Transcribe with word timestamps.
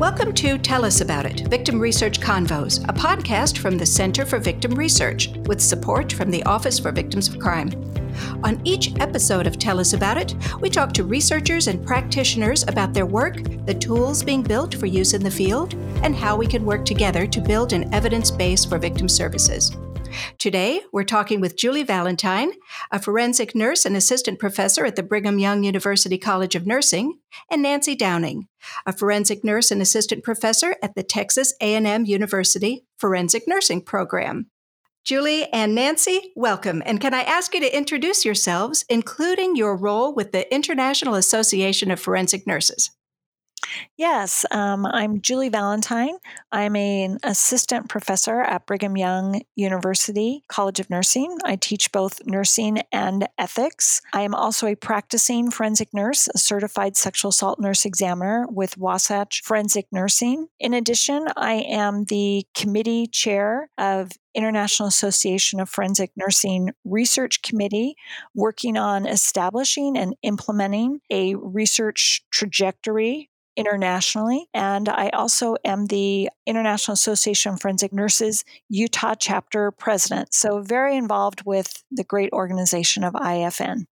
Welcome 0.00 0.32
to 0.36 0.56
Tell 0.56 0.86
Us 0.86 1.02
About 1.02 1.26
It 1.26 1.46
Victim 1.48 1.78
Research 1.78 2.20
Convos, 2.20 2.82
a 2.88 2.92
podcast 2.94 3.58
from 3.58 3.76
the 3.76 3.84
Center 3.84 4.24
for 4.24 4.38
Victim 4.38 4.74
Research 4.74 5.28
with 5.44 5.60
support 5.60 6.10
from 6.10 6.30
the 6.30 6.42
Office 6.44 6.78
for 6.78 6.90
Victims 6.90 7.28
of 7.28 7.38
Crime. 7.38 7.70
On 8.42 8.58
each 8.64 8.98
episode 8.98 9.46
of 9.46 9.58
Tell 9.58 9.78
Us 9.78 9.92
About 9.92 10.16
It, 10.16 10.34
we 10.60 10.70
talk 10.70 10.94
to 10.94 11.04
researchers 11.04 11.66
and 11.66 11.86
practitioners 11.86 12.62
about 12.62 12.94
their 12.94 13.04
work, 13.04 13.42
the 13.66 13.74
tools 13.74 14.22
being 14.22 14.42
built 14.42 14.74
for 14.74 14.86
use 14.86 15.12
in 15.12 15.22
the 15.22 15.30
field, 15.30 15.74
and 16.02 16.16
how 16.16 16.34
we 16.34 16.46
can 16.46 16.64
work 16.64 16.86
together 16.86 17.26
to 17.26 17.40
build 17.42 17.74
an 17.74 17.92
evidence 17.92 18.30
base 18.30 18.64
for 18.64 18.78
victim 18.78 19.06
services. 19.06 19.76
Today, 20.38 20.80
we're 20.92 21.04
talking 21.04 21.40
with 21.40 21.56
Julie 21.56 21.82
Valentine, 21.82 22.52
a 22.90 23.00
forensic 23.00 23.54
nurse 23.54 23.84
and 23.84 23.96
assistant 23.96 24.38
professor 24.38 24.84
at 24.84 24.96
the 24.96 25.02
Brigham 25.02 25.38
Young 25.38 25.64
University 25.64 26.18
College 26.18 26.54
of 26.54 26.66
Nursing, 26.66 27.18
and 27.50 27.62
Nancy 27.62 27.94
Downing, 27.94 28.48
a 28.86 28.92
forensic 28.92 29.44
nurse 29.44 29.70
and 29.70 29.82
assistant 29.82 30.24
professor 30.24 30.76
at 30.82 30.94
the 30.94 31.02
Texas 31.02 31.54
A&M 31.60 32.04
University 32.04 32.86
Forensic 32.98 33.44
Nursing 33.46 33.82
Program. 33.82 34.46
Julie 35.04 35.50
and 35.52 35.74
Nancy, 35.74 36.32
welcome. 36.36 36.82
And 36.84 37.00
can 37.00 37.14
I 37.14 37.22
ask 37.22 37.54
you 37.54 37.60
to 37.60 37.76
introduce 37.76 38.24
yourselves, 38.24 38.84
including 38.88 39.56
your 39.56 39.76
role 39.76 40.14
with 40.14 40.32
the 40.32 40.52
International 40.54 41.14
Association 41.14 41.90
of 41.90 42.00
Forensic 42.00 42.46
Nurses? 42.46 42.90
Yes, 43.96 44.44
um, 44.50 44.86
I'm 44.86 45.20
Julie 45.20 45.48
Valentine. 45.48 46.16
I'm 46.50 46.76
an 46.76 47.18
assistant 47.22 47.88
professor 47.88 48.40
at 48.40 48.66
Brigham 48.66 48.96
Young 48.96 49.42
University 49.56 50.44
College 50.48 50.80
of 50.80 50.90
Nursing. 50.90 51.38
I 51.44 51.56
teach 51.56 51.92
both 51.92 52.24
nursing 52.26 52.82
and 52.92 53.28
ethics. 53.38 54.00
I 54.12 54.22
am 54.22 54.34
also 54.34 54.66
a 54.66 54.74
practicing 54.74 55.50
forensic 55.50 55.92
nurse, 55.92 56.28
a 56.34 56.38
certified 56.38 56.96
sexual 56.96 57.30
assault 57.30 57.60
nurse 57.60 57.84
examiner 57.84 58.46
with 58.48 58.78
Wasatch 58.78 59.42
Forensic 59.44 59.86
Nursing. 59.92 60.48
In 60.58 60.74
addition, 60.74 61.26
I 61.36 61.54
am 61.68 62.04
the 62.04 62.46
committee 62.54 63.06
chair 63.06 63.68
of 63.78 64.12
International 64.34 64.88
Association 64.88 65.60
of 65.60 65.68
Forensic 65.68 66.12
Nursing 66.16 66.70
Research 66.84 67.42
Committee 67.42 67.96
working 68.34 68.76
on 68.76 69.06
establishing 69.06 69.96
and 69.96 70.14
implementing 70.22 71.00
a 71.10 71.34
research 71.34 72.22
trajectory 72.30 73.29
internationally. 73.56 74.48
And 74.54 74.88
I 74.88 75.10
also 75.10 75.56
am 75.64 75.86
the 75.86 76.30
International 76.46 76.94
Association 76.94 77.54
of 77.54 77.60
Forensic 77.60 77.92
Nurses 77.92 78.44
Utah 78.68 79.14
chapter 79.14 79.70
president. 79.70 80.34
So 80.34 80.62
very 80.62 80.96
involved 80.96 81.42
with 81.44 81.82
the 81.90 82.04
great 82.04 82.32
organization 82.32 83.04
of 83.04 83.14
IFN. 83.14 83.86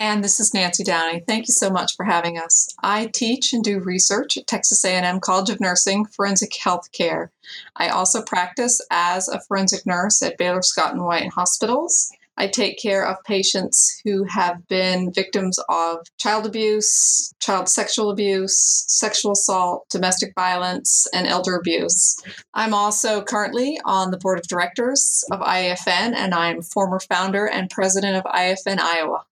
And 0.00 0.24
this 0.24 0.40
is 0.40 0.52
Nancy 0.52 0.82
Downing. 0.82 1.22
Thank 1.26 1.46
you 1.46 1.54
so 1.54 1.70
much 1.70 1.94
for 1.94 2.04
having 2.04 2.36
us. 2.36 2.68
I 2.82 3.10
teach 3.14 3.52
and 3.52 3.62
do 3.62 3.78
research 3.78 4.36
at 4.36 4.48
Texas 4.48 4.84
A&M 4.84 5.20
College 5.20 5.50
of 5.50 5.60
Nursing 5.60 6.04
Forensic 6.06 6.50
Healthcare. 6.52 7.28
I 7.76 7.88
also 7.88 8.20
practice 8.20 8.80
as 8.90 9.28
a 9.28 9.40
forensic 9.40 9.86
nurse 9.86 10.20
at 10.20 10.36
Baylor 10.36 10.62
Scott 10.62 10.94
and 10.94 11.04
White 11.04 11.30
Hospitals 11.32 12.10
I 12.36 12.48
take 12.48 12.78
care 12.80 13.06
of 13.06 13.22
patients 13.24 14.00
who 14.04 14.24
have 14.24 14.66
been 14.68 15.12
victims 15.12 15.58
of 15.68 15.98
child 16.18 16.46
abuse, 16.46 17.32
child 17.40 17.68
sexual 17.68 18.10
abuse, 18.10 18.84
sexual 18.88 19.32
assault, 19.32 19.86
domestic 19.90 20.32
violence, 20.34 21.06
and 21.14 21.26
elder 21.26 21.56
abuse. 21.56 22.16
I'm 22.52 22.74
also 22.74 23.22
currently 23.22 23.78
on 23.84 24.10
the 24.10 24.18
board 24.18 24.38
of 24.38 24.48
directors 24.48 25.24
of 25.30 25.40
IFN, 25.40 26.14
and 26.14 26.34
I'm 26.34 26.62
former 26.62 26.98
founder 26.98 27.46
and 27.46 27.70
president 27.70 28.16
of 28.16 28.24
IFN 28.24 28.80
Iowa. 28.80 29.24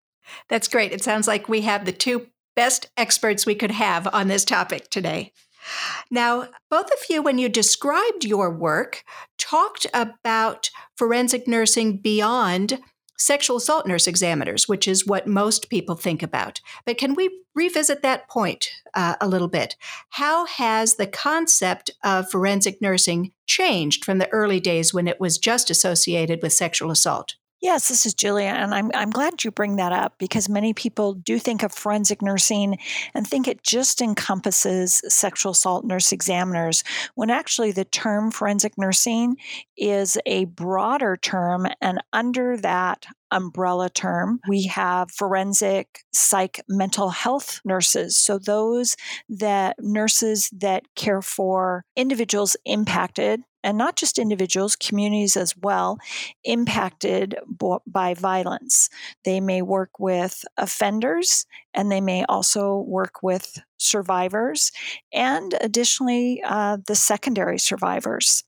That's 0.49 0.69
great. 0.69 0.93
It 0.93 1.03
sounds 1.03 1.27
like 1.27 1.49
we 1.49 1.63
have 1.63 1.85
the 1.85 1.93
two 1.93 2.27
best 2.55 2.91
experts 2.97 3.47
we 3.47 3.55
could 3.55 3.71
have 3.71 4.09
on 4.13 4.29
this 4.29 4.45
topic 4.45 4.91
today. 4.91 5.33
Now, 6.11 6.49
both 6.71 6.87
of 6.87 6.99
you, 7.09 7.23
when 7.23 7.39
you 7.39 7.49
described 7.49 8.25
your 8.25 8.51
work, 8.51 9.05
talked 9.39 9.87
about 9.95 10.71
forensic 10.97 11.47
nursing 11.47 11.99
beyond 11.99 12.81
sexual 13.19 13.57
assault 13.57 13.87
nurse 13.87 14.07
examiners, 14.07 14.69
which 14.69 14.89
is 14.89 15.07
what 15.07 15.27
most 15.27 15.71
people 15.71 15.95
think 15.95 16.23
about. 16.23 16.61
But 16.85 16.99
can 16.99 17.15
we 17.15 17.43
revisit 17.55 18.03
that 18.03 18.29
point 18.29 18.69
uh, 18.95 19.17
a 19.21 19.29
little 19.29 19.49
bit? 19.49 19.77
How 20.11 20.47
has 20.47 20.97
the 20.97 21.07
concept 21.07 21.91
of 22.03 22.31
forensic 22.31 22.81
nursing 22.81 23.33
changed 23.47 24.05
from 24.05 24.19
the 24.19 24.29
early 24.31 24.61
days 24.61 24.95
when 24.95 25.07
it 25.07 25.21
was 25.21 25.39
just 25.39 25.71
associated 25.71 26.41
with 26.43 26.53
sexual 26.53 26.91
assault? 26.91 27.35
Yes, 27.63 27.87
this 27.87 28.07
is 28.07 28.13
Julie, 28.13 28.47
and 28.47 28.75
I'm, 28.75 28.91
I'm 28.93 29.11
glad 29.11 29.45
you 29.45 29.53
bring 29.53 29.77
that 29.77 29.93
up 29.93 30.15
because 30.19 30.49
many 30.49 30.75
people 30.75 31.15
do 31.15 31.39
think 31.39 31.63
of 31.63 31.73
forensic 31.73 32.21
nursing 32.21 32.77
and 33.15 33.25
think 33.25 33.47
it 33.47 33.63
just 33.63 34.01
encompasses 34.03 35.01
sexual 35.07 35.53
assault 35.53 35.85
nurse 35.85 36.11
examiners, 36.11 36.83
when 37.15 37.31
actually 37.31 37.71
the 37.71 37.85
term 37.85 38.33
forensic 38.33 38.77
nursing 38.77 39.37
is 39.77 40.19
a 40.27 40.47
broader 40.47 41.17
term, 41.17 41.69
and 41.81 42.03
under 42.13 42.57
that 42.57 43.07
umbrella 43.31 43.89
term. 43.89 44.41
We 44.49 44.65
have 44.65 45.11
forensic 45.11 46.01
psych 46.13 46.61
mental 46.69 47.11
health 47.11 47.61
nurses. 47.65 48.17
So 48.17 48.39
those 48.39 48.97
that 49.29 49.77
nurses 49.81 50.51
that 50.53 50.83
care 50.97 51.23
for 51.23 51.85
individuals 51.97 52.57
impacted 52.67 53.41
and 53.63 53.79
not 53.79 53.97
just 53.97 54.19
individuals, 54.19 54.77
communities 54.77 55.37
as 55.37 55.57
well, 55.57 55.99
impacted 56.45 57.37
by 57.87 58.15
violence. 58.15 58.89
They 59.25 59.41
may 59.41 59.63
work 59.63 59.99
with 59.99 60.45
offenders 60.57 61.47
and 61.75 61.91
they 61.91 62.01
may 62.01 62.25
also 62.29 62.79
work 62.79 63.23
with 63.23 63.59
survivors 63.79 64.73
and 65.13 65.55
additionally 65.61 66.43
uh, 66.45 66.79
the 66.87 66.95
secondary 66.95 67.59
survivors. 67.59 68.45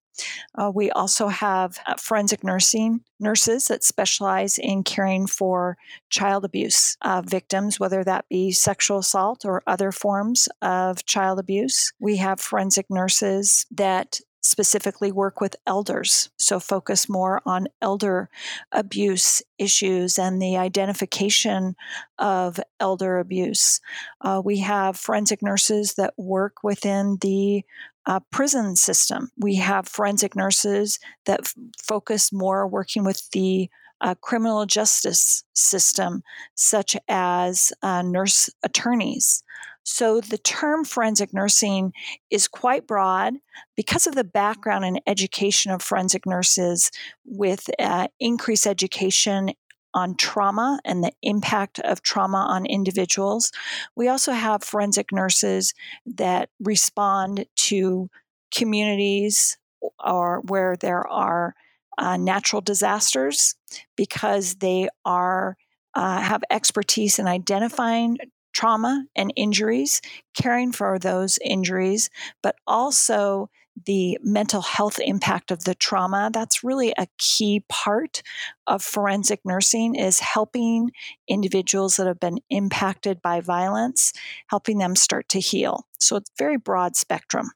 Uh, 0.56 0.70
we 0.72 0.91
also 0.91 1.28
have 1.28 1.78
uh, 1.86 1.94
forensic 1.96 2.44
nursing 2.44 3.00
nurses 3.19 3.69
that 3.69 3.82
specialize 3.82 4.58
in 4.58 4.84
caring 4.84 5.26
for 5.26 5.76
child 6.10 6.44
abuse 6.44 6.96
uh, 7.02 7.22
victims, 7.25 7.81
whether 7.81 8.04
that 8.04 8.28
be 8.28 8.52
sexual 8.52 8.98
assault 8.98 9.44
or 9.44 9.62
other 9.66 9.91
forms 9.91 10.48
of 10.62 11.04
child 11.04 11.38
abuse. 11.38 11.92
We 11.98 12.16
have 12.19 12.41
forensic 12.41 12.86
nurses 12.88 13.66
that 13.72 14.20
specifically 14.44 15.10
work 15.10 15.41
with 15.41 15.56
elders, 15.66 16.28
so 16.37 16.60
focus 16.60 17.09
more 17.09 17.41
on 17.47 17.66
elder 17.81 18.28
abuse 18.72 19.43
issues 19.59 20.19
and 20.19 20.41
the 20.41 20.56
identification 20.56 21.75
of 22.19 22.60
elder 22.78 23.19
abuse. 23.19 23.81
Uh, 24.21 24.43
we 24.44 24.59
have 24.59 24.99
forensic 24.99 25.43
nurses 25.43 25.94
that 25.94 26.12
work 26.19 26.62
within 26.62 27.16
the 27.22 27.65
uh, 28.06 28.21
prison 28.31 28.77
system. 28.77 29.31
We 29.38 29.55
have 29.56 29.88
forensic 29.88 30.37
nurses 30.37 30.99
that 31.25 31.41
f- 31.41 31.55
focus 31.82 32.31
more 32.31 32.69
working 32.69 33.03
with 33.03 33.31
the 33.31 33.71
uh, 34.03 34.15
criminal 34.21 34.66
justice 34.66 35.43
system, 35.55 36.22
such 36.55 36.97
as 37.09 37.72
uh, 37.82 38.03
nurse 38.03 38.50
attorneys. 38.62 39.43
So 39.84 40.21
the 40.21 40.39
term 40.39 40.84
forensic 40.84 41.33
nursing 41.33 41.93
is 42.31 42.49
quite 42.49 42.87
broad 42.87 43.34
because 43.77 44.06
of 44.06 44.15
the 44.15 44.25
background 44.25 44.84
and 44.84 45.00
education 45.06 45.71
of 45.71 45.83
forensic 45.83 46.27
nurses 46.27 46.91
with 47.25 47.69
uh, 47.78 48.09
increased 48.19 48.67
education 48.67 49.53
on 49.93 50.17
trauma 50.17 50.81
and 50.84 51.05
the 51.05 51.12
impact 51.23 51.78
of 51.81 52.03
trauma 52.03 52.39
on 52.49 52.67
individuals. 52.67 53.53
We 53.94 54.09
also 54.09 54.33
have 54.33 54.65
forensic 54.65 55.12
nurses 55.12 55.73
that 56.05 56.49
respond 56.59 57.47
to 57.56 58.11
communities 58.53 59.56
or 60.05 60.41
where 60.49 60.77
there 60.77 61.06
are 61.06 61.55
uh, 61.99 62.17
natural 62.17 62.61
disasters 62.61 63.55
because 63.97 64.56
they 64.56 64.89
are 65.05 65.56
uh, 65.94 66.21
have 66.21 66.43
expertise 66.50 67.21
in 67.21 67.28
identifying 67.28 68.19
trauma 68.54 69.04
and 69.15 69.32
injuries, 69.37 70.00
caring 70.34 70.72
for 70.72 70.98
those 70.98 71.38
injuries, 71.44 72.08
but 72.43 72.56
also 72.67 73.50
the 73.87 74.17
mental 74.23 74.62
health 74.62 75.00
impact 75.00 75.50
of 75.50 75.64
the 75.64 75.75
trauma. 75.75 76.31
That's 76.32 76.62
really 76.62 76.94
a 76.96 77.08
key 77.19 77.64
part 77.69 78.23
of 78.67 78.82
forensic 78.82 79.40
nursing 79.44 79.96
is 79.96 80.20
helping 80.20 80.93
individuals 81.29 81.96
that 81.96 82.06
have 82.06 82.20
been 82.20 82.38
impacted 82.50 83.20
by 83.20 83.40
violence 83.40 84.12
helping 84.49 84.79
them 84.79 84.94
start 84.94 85.29
to 85.31 85.40
heal. 85.40 85.87
So 85.99 86.17
it's 86.17 86.31
very 86.38 86.56
broad 86.56 86.96
spectrum 86.96 87.50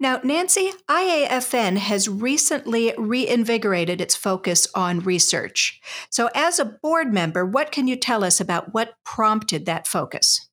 now, 0.00 0.20
Nancy, 0.22 0.72
IAFN 0.88 1.76
has 1.78 2.08
recently 2.08 2.94
reinvigorated 2.96 4.00
its 4.00 4.16
focus 4.16 4.66
on 4.74 5.00
research. 5.00 5.80
So, 6.10 6.30
as 6.34 6.58
a 6.58 6.64
board 6.64 7.12
member, 7.12 7.44
what 7.44 7.72
can 7.72 7.86
you 7.88 7.96
tell 7.96 8.24
us 8.24 8.40
about 8.40 8.72
what 8.72 8.94
prompted 9.04 9.66
that 9.66 9.86
focus? 9.86 10.48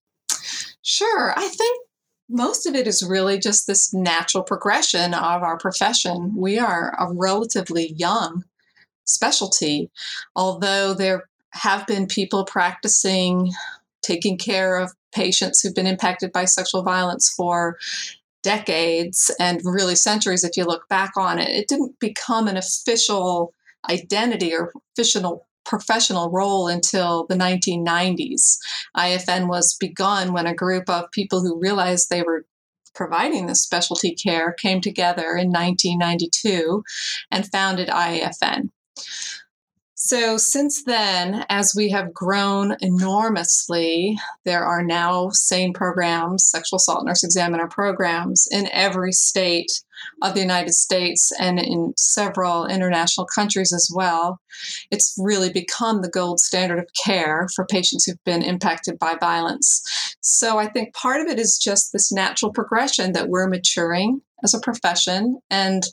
Sure. 0.82 1.34
I 1.38 1.48
think 1.48 1.88
most 2.30 2.66
of 2.66 2.76
it 2.76 2.88
is 2.88 3.04
really 3.04 3.38
just 3.38 3.68
this 3.68 3.94
natural 3.94 4.44
progression 4.44 5.14
of 5.14 5.44
our 5.44 5.58
profession. 5.58 6.34
We 6.36 6.58
are 6.60 6.96
a 7.00 7.14
relatively 7.14 7.94
young 7.94 8.44
specialty, 9.06 9.92
although 10.36 10.94
there 10.94 11.30
have 11.52 11.86
been 11.86 12.08
people 12.08 12.46
practicing 12.46 13.52
taking 14.02 14.38
care 14.38 14.78
of 14.78 14.94
patients 15.14 15.62
who've 15.62 15.76
been 15.76 15.88
impacted 15.88 16.32
by 16.32 16.46
sexual 16.46 16.84
violence 16.84 17.30
for 17.30 17.78
decades 18.44 19.32
and 19.40 19.62
really 19.64 19.96
centuries 19.96 20.44
if 20.44 20.56
you 20.56 20.66
look 20.66 20.88
back 20.90 21.14
on 21.18 21.40
it. 21.40 21.50
It 21.50 21.68
didn't 21.68 22.00
become 22.00 22.48
an 22.48 22.58
official 22.58 23.54
identity 23.90 24.54
or 24.54 24.72
official 24.96 25.48
professional 25.66 26.30
role 26.30 26.68
until 26.68 27.26
the 27.28 27.36
1990s. 27.36 28.58
IFN 28.98 29.48
was 29.48 29.76
begun 29.80 30.34
when 30.34 30.46
a 30.46 30.54
group 30.54 30.90
of 30.90 31.12
people 31.12 31.42
who 31.42 31.60
realized 31.60 32.10
they 32.10 32.22
were 32.22 32.46
providing 32.94 33.46
this 33.46 33.64
specialty 33.64 34.14
care 34.14 34.54
came 34.54 34.82
together 34.82 35.36
in 35.36 35.50
1992 35.50 36.84
and 37.32 37.50
founded 37.52 37.88
IAFN. 37.88 38.70
So, 40.06 40.36
since 40.36 40.84
then, 40.84 41.46
as 41.48 41.74
we 41.74 41.90
have 41.92 42.14
grown 42.14 42.76
enormously, 42.82 44.18
there 44.44 44.66
are 44.66 44.84
now 44.84 45.30
SANE 45.30 45.72
programs, 45.72 46.46
sexual 46.46 46.76
assault 46.76 47.06
nurse 47.06 47.24
examiner 47.24 47.70
programs, 47.70 48.46
in 48.52 48.68
every 48.74 49.14
state 49.14 49.72
of 50.22 50.34
the 50.34 50.42
United 50.42 50.74
States 50.74 51.32
and 51.40 51.58
in 51.58 51.94
several 51.96 52.66
international 52.66 53.26
countries 53.34 53.72
as 53.72 53.90
well. 53.96 54.42
It's 54.92 55.16
really 55.18 55.50
become 55.50 56.02
the 56.02 56.10
gold 56.10 56.42
standard 56.42 56.80
of 56.80 56.90
care 57.02 57.48
for 57.56 57.66
patients 57.66 58.04
who've 58.04 58.26
been 58.26 58.44
impacted 58.44 59.00
by 59.00 59.16
violence. 59.18 59.82
So, 60.20 60.58
I 60.58 60.68
think 60.68 60.94
part 60.94 61.22
of 61.22 61.28
it 61.28 61.40
is 61.40 61.58
just 61.58 61.94
this 61.94 62.12
natural 62.12 62.52
progression 62.52 63.14
that 63.14 63.30
we're 63.30 63.48
maturing 63.48 64.20
as 64.44 64.54
a 64.54 64.60
profession 64.60 65.40
and 65.50 65.84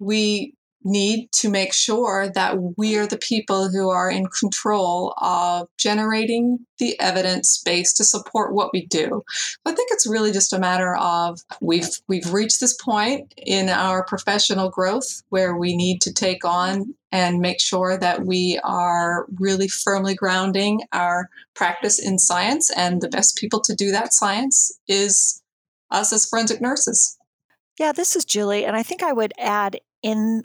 we 0.00 0.52
need 0.84 1.30
to 1.32 1.50
make 1.50 1.72
sure 1.72 2.28
that 2.34 2.56
we 2.76 2.96
are 2.96 3.06
the 3.06 3.18
people 3.18 3.68
who 3.68 3.88
are 3.90 4.10
in 4.10 4.26
control 4.26 5.14
of 5.18 5.68
generating 5.78 6.66
the 6.78 6.98
evidence 7.00 7.62
base 7.64 7.92
to 7.94 8.04
support 8.04 8.52
what 8.52 8.72
we 8.72 8.86
do. 8.86 9.22
I 9.64 9.72
think 9.72 9.90
it's 9.92 10.06
really 10.06 10.32
just 10.32 10.52
a 10.52 10.58
matter 10.58 10.96
of 10.96 11.40
we've 11.60 11.90
we've 12.08 12.32
reached 12.32 12.60
this 12.60 12.74
point 12.74 13.32
in 13.36 13.68
our 13.68 14.04
professional 14.04 14.70
growth 14.70 15.22
where 15.28 15.56
we 15.56 15.76
need 15.76 16.00
to 16.02 16.12
take 16.12 16.44
on 16.44 16.94
and 17.12 17.40
make 17.40 17.60
sure 17.60 17.96
that 17.98 18.24
we 18.24 18.58
are 18.64 19.26
really 19.38 19.68
firmly 19.68 20.14
grounding 20.14 20.80
our 20.92 21.28
practice 21.54 21.98
in 21.98 22.18
science 22.18 22.70
and 22.74 23.00
the 23.00 23.08
best 23.08 23.36
people 23.36 23.60
to 23.60 23.74
do 23.74 23.90
that 23.90 24.14
science 24.14 24.72
is 24.88 25.42
us 25.90 26.12
as 26.12 26.26
forensic 26.26 26.60
nurses. 26.60 27.18
Yeah, 27.78 27.92
this 27.92 28.16
is 28.16 28.24
Julie 28.24 28.64
and 28.64 28.76
I 28.76 28.82
think 28.82 29.02
I 29.02 29.12
would 29.12 29.34
add 29.38 29.78
in 30.02 30.42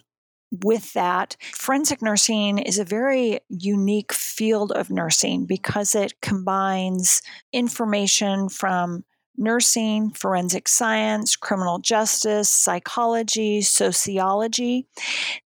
with 0.52 0.94
that, 0.94 1.36
forensic 1.42 2.02
nursing 2.02 2.58
is 2.58 2.80
a 2.80 2.86
very 2.86 3.40
unique 3.50 4.14
field 4.14 4.72
of 4.72 4.90
nursing 4.90 5.46
because 5.46 5.96
it 5.96 6.22
combines 6.22 7.22
information 7.52 8.50
from 8.50 9.04
nursing, 9.38 10.12
forensic 10.12 10.68
science, 10.68 11.36
criminal 11.36 11.80
justice, 11.80 12.50
psychology, 12.50 13.62
sociology. 13.62 14.88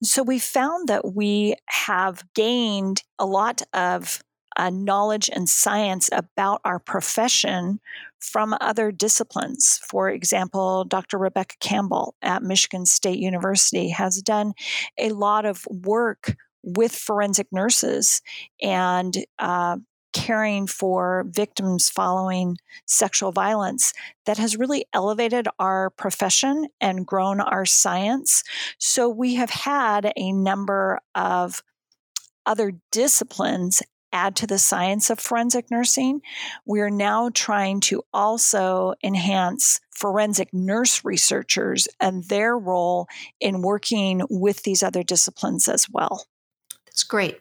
So 0.03 0.23
we 0.23 0.39
found 0.39 0.89
that 0.89 1.15
we 1.15 1.57
have 1.67 2.23
gained 2.35 3.03
a 3.19 3.27
lot 3.27 3.63
of 3.75 4.23
uh, 4.57 4.71
knowledge 4.71 5.31
and 5.33 5.49
science 5.49 6.09
about 6.13 6.61
our 6.65 6.79
profession 6.79 7.81
from 8.21 8.55
other 8.61 8.93
disciplines. 8.93 9.81
For 9.89 10.11
example, 10.11 10.85
Dr. 10.85 11.19
Rebecca 11.19 11.57
Campbell 11.61 12.15
at 12.23 12.43
Michigan 12.43 12.87
State 12.87 13.19
University 13.19 13.89
has 13.91 14.23
done 14.23 14.53
a 14.99 15.11
lot 15.11 15.47
of 15.47 15.67
work 15.71 16.37
with 16.63 16.93
forensic 16.93 17.47
nurses 17.53 18.21
and 18.61 19.17
uh, 19.39 19.79
caring 20.13 20.67
for 20.67 21.25
victims 21.29 21.89
following 21.89 22.57
sexual 22.87 23.33
violence 23.33 23.93
that 24.27 24.39
has 24.39 24.57
really 24.57 24.85
elevated 24.93 25.47
our 25.59 25.91
profession 25.91 26.67
and 26.81 27.07
grown 27.07 27.41
our 27.41 27.65
science. 27.65 28.43
So 28.79 29.09
we 29.09 29.35
have 29.37 29.51
had 29.51 30.13
a 30.17 30.33
number 30.33 31.01
of 31.15 31.63
other 32.47 32.73
disciplines 32.91 33.83
add 34.13 34.37
to 34.37 34.47
the 34.47 34.59
science 34.59 35.11
of 35.11 35.19
forensic 35.19 35.71
nursing. 35.71 36.23
We 36.65 36.81
are 36.81 36.91
now 36.91 37.31
trying 37.33 37.81
to 37.81 38.03
also 38.13 38.95
enhance 39.03 39.81
forensic 39.91 40.53
nurse 40.53 41.05
researchers 41.05 41.89
and 42.01 42.25
their 42.25 42.57
role 42.57 43.07
in 43.41 43.63
working 43.63 44.23
with 44.31 44.63
these 44.63 44.83
other 44.83 45.03
disciplines 45.03 45.69
as 45.69 45.89
well. 45.91 46.27
That's 46.87 47.05
great. 47.05 47.41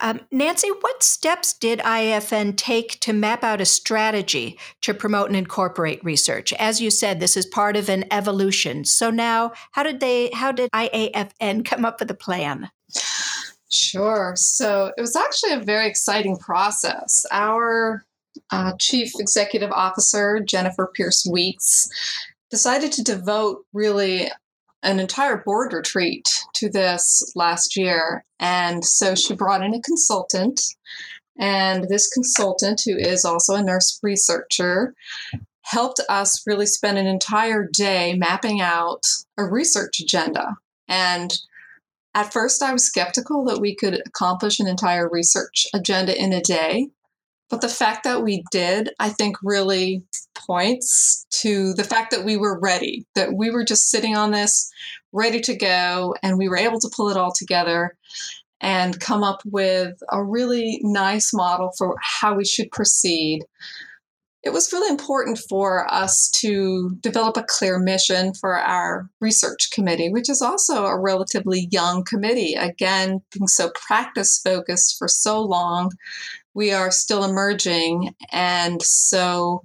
Um, 0.00 0.20
Nancy, 0.30 0.68
what 0.80 1.02
steps 1.02 1.52
did 1.52 1.78
IFN 1.80 2.56
take 2.56 2.98
to 3.00 3.12
map 3.12 3.44
out 3.44 3.60
a 3.60 3.64
strategy 3.64 4.58
to 4.80 4.94
promote 4.94 5.28
and 5.28 5.36
incorporate 5.36 6.04
research? 6.04 6.52
As 6.54 6.80
you 6.80 6.90
said, 6.90 7.20
this 7.20 7.36
is 7.36 7.46
part 7.46 7.76
of 7.76 7.88
an 7.88 8.04
evolution. 8.10 8.84
So 8.84 9.10
now, 9.10 9.52
how 9.72 9.82
did 9.82 10.00
they? 10.00 10.30
How 10.32 10.52
did 10.52 10.70
IAFN 10.72 11.64
come 11.64 11.84
up 11.84 12.00
with 12.00 12.10
a 12.10 12.14
plan? 12.14 12.70
Sure. 13.72 14.34
So 14.36 14.92
it 14.96 15.00
was 15.00 15.16
actually 15.16 15.52
a 15.52 15.64
very 15.64 15.86
exciting 15.86 16.36
process. 16.36 17.24
Our 17.32 18.04
uh, 18.50 18.72
chief 18.78 19.12
executive 19.18 19.72
officer, 19.72 20.40
Jennifer 20.40 20.90
Pierce 20.94 21.26
Weeks, 21.30 21.88
decided 22.50 22.92
to 22.92 23.02
devote 23.02 23.64
really 23.72 24.30
an 24.82 25.00
entire 25.00 25.38
board 25.38 25.72
retreat 25.72 26.44
to 26.54 26.68
this 26.68 27.32
last 27.34 27.76
year. 27.76 28.24
And 28.38 28.84
so 28.84 29.14
she 29.14 29.34
brought 29.34 29.62
in 29.62 29.74
a 29.74 29.80
consultant. 29.80 30.60
And 31.38 31.88
this 31.88 32.08
consultant, 32.08 32.82
who 32.84 32.96
is 32.96 33.24
also 33.24 33.54
a 33.54 33.62
nurse 33.62 33.98
researcher, 34.02 34.94
helped 35.62 36.00
us 36.10 36.46
really 36.46 36.66
spend 36.66 36.98
an 36.98 37.06
entire 37.06 37.66
day 37.66 38.14
mapping 38.14 38.60
out 38.60 39.06
a 39.38 39.44
research 39.44 40.00
agenda. 40.00 40.56
And 40.88 41.32
at 42.14 42.32
first, 42.32 42.62
I 42.62 42.72
was 42.72 42.84
skeptical 42.84 43.44
that 43.46 43.60
we 43.60 43.74
could 43.74 44.00
accomplish 44.06 44.60
an 44.60 44.66
entire 44.66 45.08
research 45.08 45.66
agenda 45.74 46.20
in 46.20 46.32
a 46.32 46.42
day. 46.42 46.88
But 47.48 47.60
the 47.60 47.68
fact 47.68 48.04
that 48.04 48.22
we 48.22 48.44
did, 48.50 48.90
I 48.98 49.10
think, 49.10 49.36
really 49.42 50.04
points 50.34 51.26
to 51.42 51.74
the 51.74 51.84
fact 51.84 52.10
that 52.10 52.24
we 52.24 52.36
were 52.36 52.58
ready, 52.58 53.06
that 53.14 53.34
we 53.34 53.50
were 53.50 53.64
just 53.64 53.90
sitting 53.90 54.16
on 54.16 54.30
this, 54.30 54.70
ready 55.12 55.40
to 55.40 55.56
go, 55.56 56.14
and 56.22 56.38
we 56.38 56.48
were 56.48 56.56
able 56.56 56.80
to 56.80 56.90
pull 56.94 57.10
it 57.10 57.16
all 57.16 57.32
together 57.32 57.94
and 58.60 59.00
come 59.00 59.22
up 59.22 59.42
with 59.44 59.98
a 60.10 60.24
really 60.24 60.80
nice 60.82 61.34
model 61.34 61.72
for 61.76 61.96
how 62.00 62.34
we 62.34 62.44
should 62.44 62.70
proceed 62.70 63.40
it 64.42 64.52
was 64.52 64.72
really 64.72 64.90
important 64.90 65.38
for 65.48 65.92
us 65.92 66.28
to 66.40 66.96
develop 67.00 67.36
a 67.36 67.44
clear 67.48 67.78
mission 67.78 68.32
for 68.34 68.58
our 68.58 69.08
research 69.20 69.70
committee, 69.72 70.08
which 70.10 70.28
is 70.28 70.42
also 70.42 70.84
a 70.84 70.98
relatively 70.98 71.68
young 71.70 72.04
committee. 72.04 72.54
Again, 72.54 73.22
being 73.32 73.46
so 73.46 73.70
practice 73.70 74.40
focused 74.42 74.96
for 74.98 75.06
so 75.06 75.40
long, 75.40 75.92
we 76.54 76.72
are 76.72 76.90
still 76.90 77.24
emerging. 77.24 78.14
And 78.32 78.82
so 78.82 79.62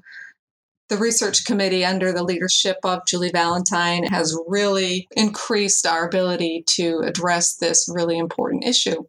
the 0.89 0.97
research 0.97 1.43
committee, 1.43 1.83
under 1.83 2.13
the 2.13 2.23
leadership 2.23 2.77
of 2.83 3.05
Julie 3.07 3.31
Valentine, 3.31 4.03
has 4.05 4.37
really 4.47 5.07
increased 5.15 5.85
our 5.85 6.05
ability 6.05 6.63
to 6.67 7.01
address 7.03 7.55
this 7.55 7.89
really 7.93 8.17
important 8.17 8.63
issue. 8.63 9.03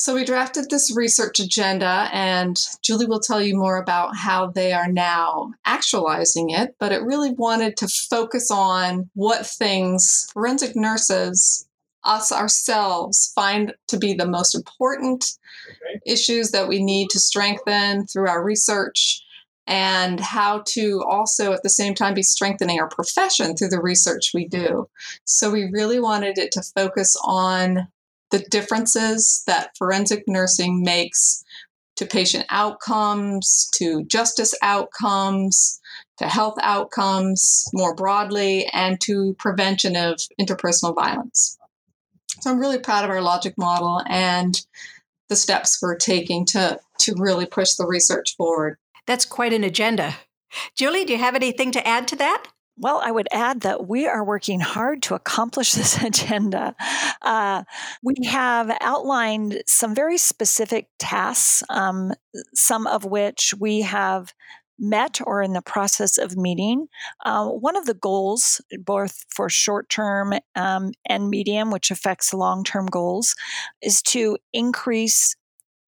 So 0.00 0.14
we 0.14 0.24
drafted 0.24 0.70
this 0.70 0.94
research 0.94 1.40
agenda, 1.40 2.08
and 2.12 2.56
Julie 2.82 3.06
will 3.06 3.18
tell 3.18 3.42
you 3.42 3.56
more 3.56 3.78
about 3.78 4.16
how 4.16 4.46
they 4.46 4.72
are 4.72 4.86
now 4.86 5.54
actualizing 5.64 6.50
it. 6.50 6.76
But 6.78 6.92
it 6.92 7.02
really 7.02 7.32
wanted 7.32 7.76
to 7.78 7.88
focus 7.88 8.48
on 8.48 9.10
what 9.14 9.44
things 9.44 10.28
forensic 10.32 10.76
nurses, 10.76 11.66
us 12.04 12.30
ourselves, 12.30 13.32
find 13.34 13.74
to 13.88 13.98
be 13.98 14.14
the 14.14 14.28
most 14.28 14.54
important 14.54 15.32
okay. 15.68 16.00
issues 16.06 16.52
that 16.52 16.68
we 16.68 16.80
need 16.80 17.10
to 17.10 17.18
strengthen 17.18 18.06
through 18.06 18.28
our 18.28 18.44
research 18.44 19.20
and 19.66 20.20
how 20.20 20.62
to 20.68 21.02
also 21.10 21.52
at 21.52 21.64
the 21.64 21.68
same 21.68 21.96
time 21.96 22.14
be 22.14 22.22
strengthening 22.22 22.78
our 22.78 22.88
profession 22.88 23.56
through 23.56 23.70
the 23.70 23.82
research 23.82 24.30
we 24.32 24.46
do. 24.46 24.88
So 25.24 25.50
we 25.50 25.68
really 25.72 25.98
wanted 25.98 26.38
it 26.38 26.52
to 26.52 26.62
focus 26.62 27.16
on 27.24 27.88
the 28.30 28.40
differences 28.50 29.42
that 29.46 29.76
forensic 29.76 30.24
nursing 30.26 30.82
makes 30.82 31.44
to 31.96 32.06
patient 32.06 32.46
outcomes, 32.48 33.68
to 33.74 34.04
justice 34.04 34.54
outcomes, 34.62 35.80
to 36.18 36.28
health 36.28 36.56
outcomes 36.62 37.68
more 37.72 37.94
broadly, 37.94 38.66
and 38.72 39.00
to 39.00 39.34
prevention 39.38 39.96
of 39.96 40.20
interpersonal 40.40 40.94
violence. 40.94 41.58
So 42.40 42.50
I'm 42.50 42.60
really 42.60 42.78
proud 42.78 43.04
of 43.04 43.10
our 43.10 43.20
logic 43.20 43.54
model 43.58 44.00
and 44.06 44.64
the 45.28 45.36
steps 45.36 45.78
we're 45.82 45.96
taking 45.96 46.46
to, 46.46 46.78
to 47.00 47.14
really 47.18 47.46
push 47.46 47.74
the 47.74 47.86
research 47.86 48.36
forward. 48.36 48.78
That's 49.06 49.24
quite 49.24 49.52
an 49.52 49.64
agenda. 49.64 50.16
Julie, 50.76 51.04
do 51.04 51.12
you 51.12 51.18
have 51.18 51.34
anything 51.34 51.72
to 51.72 51.86
add 51.86 52.06
to 52.08 52.16
that? 52.16 52.44
Well, 52.80 53.02
I 53.04 53.10
would 53.10 53.26
add 53.32 53.62
that 53.62 53.88
we 53.88 54.06
are 54.06 54.24
working 54.24 54.60
hard 54.60 55.02
to 55.04 55.14
accomplish 55.14 55.72
this 55.74 56.02
agenda. 56.02 56.74
Uh, 57.22 57.64
we 58.02 58.14
have 58.26 58.70
outlined 58.80 59.62
some 59.66 59.94
very 59.94 60.18
specific 60.18 60.88
tasks, 60.98 61.62
um, 61.68 62.12
some 62.54 62.86
of 62.86 63.04
which 63.04 63.54
we 63.58 63.82
have 63.82 64.32
met 64.78 65.20
or 65.26 65.42
in 65.42 65.54
the 65.54 65.62
process 65.62 66.18
of 66.18 66.36
meeting. 66.36 66.86
Uh, 67.24 67.48
one 67.48 67.76
of 67.76 67.86
the 67.86 67.94
goals, 67.94 68.60
both 68.78 69.24
for 69.28 69.48
short 69.48 69.88
term 69.88 70.34
um, 70.54 70.92
and 71.06 71.28
medium, 71.28 71.72
which 71.72 71.90
affects 71.90 72.32
long 72.32 72.62
term 72.62 72.86
goals, 72.86 73.34
is 73.82 74.00
to 74.02 74.38
increase 74.52 75.34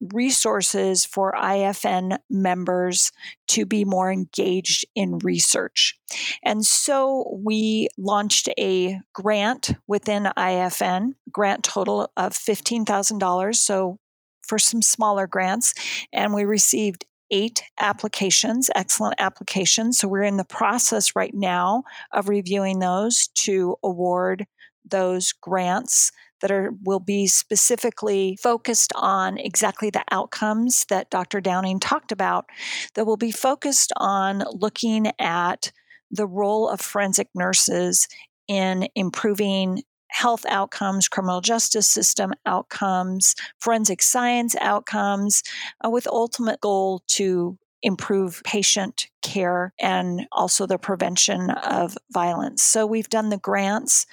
resources 0.00 1.04
for 1.04 1.33
IFN 1.33 2.19
members 2.28 3.12
to 3.49 3.66
be 3.66 3.85
more 3.85 4.11
engaged 4.11 4.87
in 4.95 5.19
research. 5.19 5.99
And 6.42 6.64
so 6.64 7.38
we 7.45 7.88
launched 7.99 8.49
a 8.59 9.00
grant 9.12 9.73
within 9.87 10.25
IFN, 10.37 11.14
grant 11.30 11.64
total 11.64 12.11
of 12.16 12.33
$15,000. 12.33 13.57
So 13.57 13.99
for 14.42 14.59
some 14.59 14.83
smaller 14.83 15.26
grants, 15.26 15.75
and 16.12 16.35
we 16.35 16.45
received 16.45 17.04
eight 17.30 17.62
applications, 17.78 18.71
excellent 18.75 19.14
applications. 19.19 19.99
So 19.99 20.09
we're 20.09 20.25
in 20.25 20.37
the 20.37 20.45
process 20.45 21.14
right 21.14 21.35
now 21.35 21.85
of 22.12 22.28
reviewing 22.28 22.80
those 22.80 23.28
to 23.35 23.76
award 23.85 24.47
those 24.85 25.33
grants 25.33 26.11
that 26.40 26.50
are 26.50 26.73
will 26.85 27.00
be 27.00 27.26
specifically 27.26 28.37
focused 28.42 28.92
on 28.94 29.38
exactly 29.38 29.90
the 29.90 30.04
outcomes 30.11 30.85
that 30.88 31.11
Dr. 31.11 31.40
Downing 31.40 31.80
talked 31.80 32.12
about 32.12 32.47
that 32.94 33.06
will 33.06 33.16
be 33.16 33.30
focused 33.30 33.92
on 33.97 34.42
looking 34.52 35.12
at 35.18 35.73
the 36.11 36.26
role 36.26 36.68
of 36.68 36.80
forensic 36.80 37.28
nurses 37.35 38.09
in 38.49 38.88
improving 38.94 39.82
health 40.11 40.44
outcomes, 40.49 41.09
criminal 41.09 41.40
justice 41.40 41.88
system 41.88 42.32
outcomes, 42.47 43.35
forensic 43.61 44.02
science 44.02 44.56
outcomes, 44.61 45.42
uh, 45.85 45.90
with 45.90 46.06
ultimate 46.09 46.61
goal 46.61 47.02
to 47.06 47.56
improve 47.83 48.43
patient 48.45 49.09
care 49.23 49.73
and 49.79 50.27
also 50.33 50.67
the 50.67 50.79
prevention 50.79 51.51
of 51.51 51.97
violence. 52.11 52.63
So 52.63 52.87
we've 52.87 53.09
done 53.09 53.29
the 53.29 53.39
grants. 53.39 54.07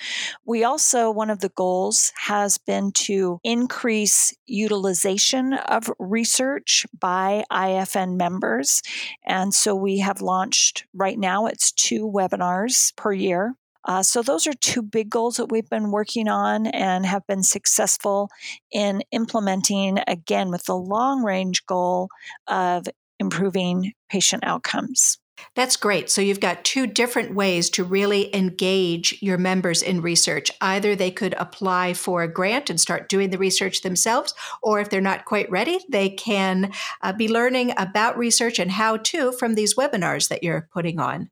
We 0.46 0.64
also, 0.64 1.12
one 1.12 1.30
of 1.30 1.40
the 1.40 1.50
goals 1.50 2.12
has 2.26 2.58
been 2.58 2.92
to 2.94 3.40
increase 3.44 4.34
utilization 4.46 5.54
of 5.54 5.92
research 6.00 6.86
by 7.00 7.44
IFN 7.52 8.18
members. 8.18 8.82
And 9.26 9.54
so 9.54 9.76
we 9.76 10.00
have 10.00 10.22
launched 10.22 10.86
right 10.94 11.18
now, 11.18 11.46
it's 11.46 11.72
two 11.72 12.10
webinars 12.10 12.96
per 12.96 13.14
year 13.14 13.56
uh, 13.88 14.04
so, 14.04 14.22
those 14.22 14.46
are 14.46 14.54
two 14.54 14.82
big 14.82 15.10
goals 15.10 15.38
that 15.38 15.50
we've 15.50 15.70
been 15.70 15.92
working 15.92 16.28
on 16.28 16.68
and 16.68 17.06
have 17.06 17.26
been 17.26 17.42
successful 17.42 18.30
in 18.70 19.02
implementing, 19.12 20.00
again, 20.08 20.52
with 20.52 20.66
the 20.66 20.76
long 20.76 21.24
range 21.24 21.66
goal 21.66 22.10
of 22.48 22.86
improving 23.20 23.94
patient 24.10 24.44
outcomes. 24.44 25.18
That's 25.56 25.76
great. 25.76 26.10
So 26.10 26.22
you've 26.22 26.40
got 26.40 26.64
two 26.64 26.88
different 26.88 27.36
ways 27.36 27.70
to 27.72 27.84
really 27.84 28.34
engage 28.36 29.22
your 29.22 29.38
members 29.38 29.82
in 29.82 30.02
research. 30.02 30.52
Either 30.62 30.96
they 30.96 31.12
could 31.12 31.36
apply 31.38 31.94
for 31.94 32.24
a 32.24 32.32
grant 32.32 32.70
and 32.70 32.80
start 32.80 33.10
doing 33.10 33.30
the 33.30 33.38
research 33.38 33.82
themselves, 33.82 34.34
or 34.64 34.80
if 34.80 34.90
they're 34.90 35.02
not 35.02 35.26
quite 35.26 35.50
ready, 35.50 35.80
they 35.90 36.10
can 36.10 36.72
uh, 37.02 37.14
be 37.14 37.28
learning 37.28 37.74
about 37.78 38.18
research 38.18 38.60
and 38.60 38.72
how 38.72 38.98
to 38.98 39.32
from 39.32 39.56
these 39.56 39.76
webinars 39.76 40.30
that 40.30 40.44
you're 40.44 40.70
putting 40.74 41.00
on. 41.00 41.30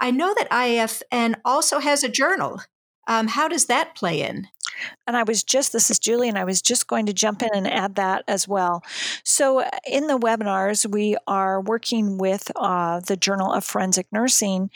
I 0.00 0.10
know 0.10 0.34
that 0.34 0.50
IFN 0.50 1.36
also 1.44 1.78
has 1.78 2.02
a 2.02 2.08
journal. 2.08 2.60
Um, 3.08 3.28
how 3.28 3.48
does 3.48 3.66
that 3.66 3.94
play 3.94 4.22
in? 4.22 4.48
And 5.06 5.16
I 5.16 5.22
was 5.22 5.42
just, 5.42 5.72
this 5.72 5.90
is 5.90 5.98
Julie, 5.98 6.28
and 6.28 6.38
I 6.38 6.44
was 6.44 6.62
just 6.62 6.86
going 6.86 7.06
to 7.06 7.12
jump 7.12 7.42
in 7.42 7.50
and 7.52 7.66
add 7.66 7.94
that 7.96 8.24
as 8.28 8.46
well. 8.48 8.82
So, 9.24 9.60
uh, 9.60 9.70
in 9.86 10.06
the 10.06 10.18
webinars, 10.18 10.90
we 10.90 11.16
are 11.26 11.60
working 11.60 12.18
with 12.18 12.50
uh, 12.56 13.00
the 13.00 13.16
Journal 13.16 13.52
of 13.52 13.64
Forensic 13.64 14.06
Nursing 14.12 14.70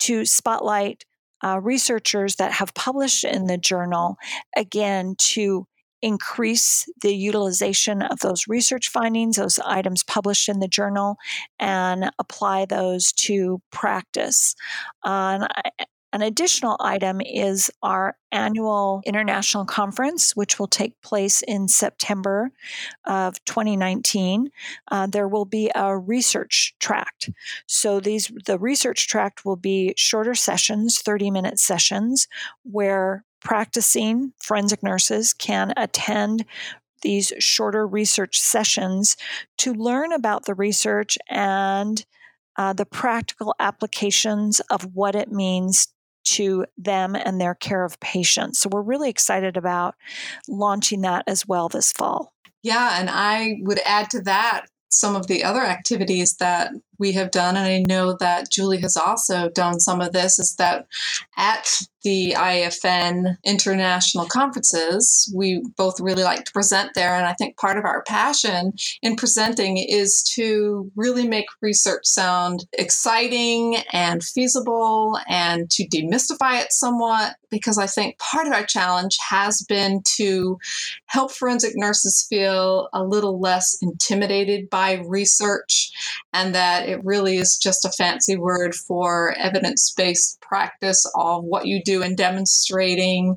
to 0.00 0.24
spotlight 0.24 1.04
uh, 1.44 1.60
researchers 1.62 2.36
that 2.36 2.52
have 2.52 2.74
published 2.74 3.24
in 3.24 3.46
the 3.46 3.58
journal, 3.58 4.16
again, 4.56 5.14
to 5.18 5.66
increase 6.02 6.86
the 7.02 7.14
utilization 7.14 8.02
of 8.02 8.20
those 8.20 8.46
research 8.46 8.88
findings, 8.88 9.36
those 9.36 9.58
items 9.64 10.02
published 10.04 10.48
in 10.48 10.60
the 10.60 10.68
journal, 10.68 11.16
and 11.58 12.10
apply 12.18 12.64
those 12.66 13.12
to 13.12 13.60
practice. 13.70 14.54
Uh, 15.02 15.46
an 16.16 16.22
additional 16.22 16.78
item 16.80 17.20
is 17.20 17.70
our 17.82 18.16
annual 18.32 19.02
international 19.04 19.66
conference, 19.66 20.34
which 20.34 20.58
will 20.58 20.66
take 20.66 20.98
place 21.02 21.42
in 21.42 21.68
September 21.68 22.50
of 23.04 23.44
2019. 23.44 24.50
Uh, 24.90 25.06
there 25.08 25.28
will 25.28 25.44
be 25.44 25.70
a 25.74 25.94
research 25.94 26.74
tract. 26.80 27.28
So 27.66 28.00
these 28.00 28.32
the 28.46 28.58
research 28.58 29.08
tract 29.08 29.44
will 29.44 29.56
be 29.56 29.92
shorter 29.98 30.34
sessions, 30.34 31.02
30 31.02 31.30
minute 31.30 31.60
sessions, 31.60 32.28
where 32.62 33.22
practicing 33.40 34.32
forensic 34.38 34.82
nurses 34.82 35.34
can 35.34 35.74
attend 35.76 36.46
these 37.02 37.30
shorter 37.38 37.86
research 37.86 38.40
sessions 38.40 39.18
to 39.58 39.74
learn 39.74 40.14
about 40.14 40.46
the 40.46 40.54
research 40.54 41.18
and 41.28 42.06
uh, 42.56 42.72
the 42.72 42.86
practical 42.86 43.54
applications 43.58 44.60
of 44.70 44.94
what 44.94 45.14
it 45.14 45.30
means 45.30 45.88
to 46.26 46.66
them 46.76 47.14
and 47.14 47.40
their 47.40 47.54
care 47.54 47.84
of 47.84 47.98
patients. 48.00 48.60
So 48.60 48.68
we're 48.70 48.82
really 48.82 49.08
excited 49.08 49.56
about 49.56 49.94
launching 50.48 51.02
that 51.02 51.24
as 51.26 51.46
well 51.46 51.68
this 51.68 51.92
fall. 51.92 52.32
Yeah, 52.62 52.98
and 53.00 53.08
I 53.10 53.56
would 53.60 53.80
add 53.84 54.10
to 54.10 54.20
that 54.22 54.66
some 54.88 55.14
of 55.14 55.26
the 55.26 55.44
other 55.44 55.62
activities 55.62 56.36
that 56.36 56.70
we 56.98 57.12
have 57.12 57.30
done, 57.30 57.56
and 57.56 57.66
I 57.66 57.84
know 57.86 58.16
that 58.18 58.50
Julie 58.50 58.80
has 58.80 58.96
also 58.96 59.48
done 59.48 59.80
some 59.80 60.00
of 60.00 60.12
this, 60.12 60.38
is 60.38 60.54
that 60.56 60.86
at 61.36 61.66
the 62.06 62.36
IFN 62.38 63.36
international 63.44 64.26
conferences, 64.26 65.28
we 65.34 65.60
both 65.76 65.98
really 65.98 66.22
like 66.22 66.44
to 66.44 66.52
present 66.52 66.92
there. 66.94 67.16
And 67.16 67.26
I 67.26 67.32
think 67.32 67.56
part 67.56 67.78
of 67.78 67.84
our 67.84 68.04
passion 68.04 68.74
in 69.02 69.16
presenting 69.16 69.76
is 69.76 70.22
to 70.36 70.88
really 70.94 71.26
make 71.26 71.46
research 71.60 72.04
sound 72.04 72.64
exciting 72.74 73.78
and 73.92 74.22
feasible 74.22 75.18
and 75.28 75.68
to 75.70 75.88
demystify 75.88 76.62
it 76.62 76.72
somewhat. 76.72 77.34
Because 77.50 77.76
I 77.76 77.86
think 77.88 78.18
part 78.18 78.46
of 78.46 78.52
our 78.52 78.66
challenge 78.66 79.16
has 79.28 79.62
been 79.62 80.02
to 80.16 80.58
help 81.06 81.32
forensic 81.32 81.72
nurses 81.74 82.24
feel 82.28 82.88
a 82.92 83.02
little 83.02 83.40
less 83.40 83.76
intimidated 83.82 84.70
by 84.70 85.02
research 85.06 85.90
and 86.32 86.54
that 86.54 86.85
it 86.86 87.04
really 87.04 87.36
is 87.36 87.56
just 87.56 87.84
a 87.84 87.92
fancy 87.92 88.36
word 88.36 88.74
for 88.74 89.34
evidence 89.38 89.92
based 89.96 90.40
practice 90.40 91.04
of 91.14 91.44
what 91.44 91.66
you 91.66 91.82
do 91.82 92.02
in 92.02 92.16
demonstrating 92.16 93.36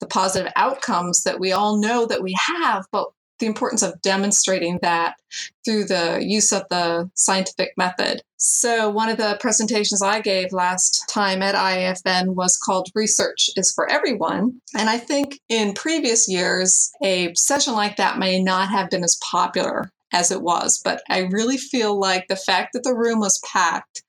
the 0.00 0.06
positive 0.06 0.52
outcomes 0.56 1.22
that 1.22 1.40
we 1.40 1.52
all 1.52 1.78
know 1.78 2.06
that 2.06 2.22
we 2.22 2.36
have, 2.58 2.84
but 2.90 3.06
the 3.38 3.46
importance 3.46 3.82
of 3.82 4.00
demonstrating 4.02 4.78
that 4.82 5.16
through 5.64 5.84
the 5.84 6.20
use 6.24 6.52
of 6.52 6.62
the 6.70 7.10
scientific 7.14 7.72
method. 7.76 8.22
So, 8.36 8.88
one 8.88 9.08
of 9.08 9.16
the 9.16 9.36
presentations 9.40 10.00
I 10.00 10.20
gave 10.20 10.52
last 10.52 11.04
time 11.08 11.42
at 11.42 11.56
IFN 11.56 12.34
was 12.34 12.56
called 12.56 12.88
Research 12.94 13.50
is 13.56 13.72
for 13.74 13.90
Everyone. 13.90 14.60
And 14.76 14.88
I 14.88 14.98
think 14.98 15.40
in 15.48 15.74
previous 15.74 16.28
years, 16.28 16.90
a 17.02 17.34
session 17.34 17.74
like 17.74 17.96
that 17.96 18.18
may 18.18 18.40
not 18.40 18.68
have 18.68 18.90
been 18.90 19.04
as 19.04 19.18
popular 19.22 19.90
as 20.12 20.30
it 20.30 20.42
was. 20.42 20.80
But 20.84 21.02
I 21.08 21.20
really 21.30 21.56
feel 21.56 21.98
like 21.98 22.28
the 22.28 22.36
fact 22.36 22.70
that 22.72 22.84
the 22.84 22.94
room 22.94 23.20
was 23.20 23.40
packed 23.52 24.02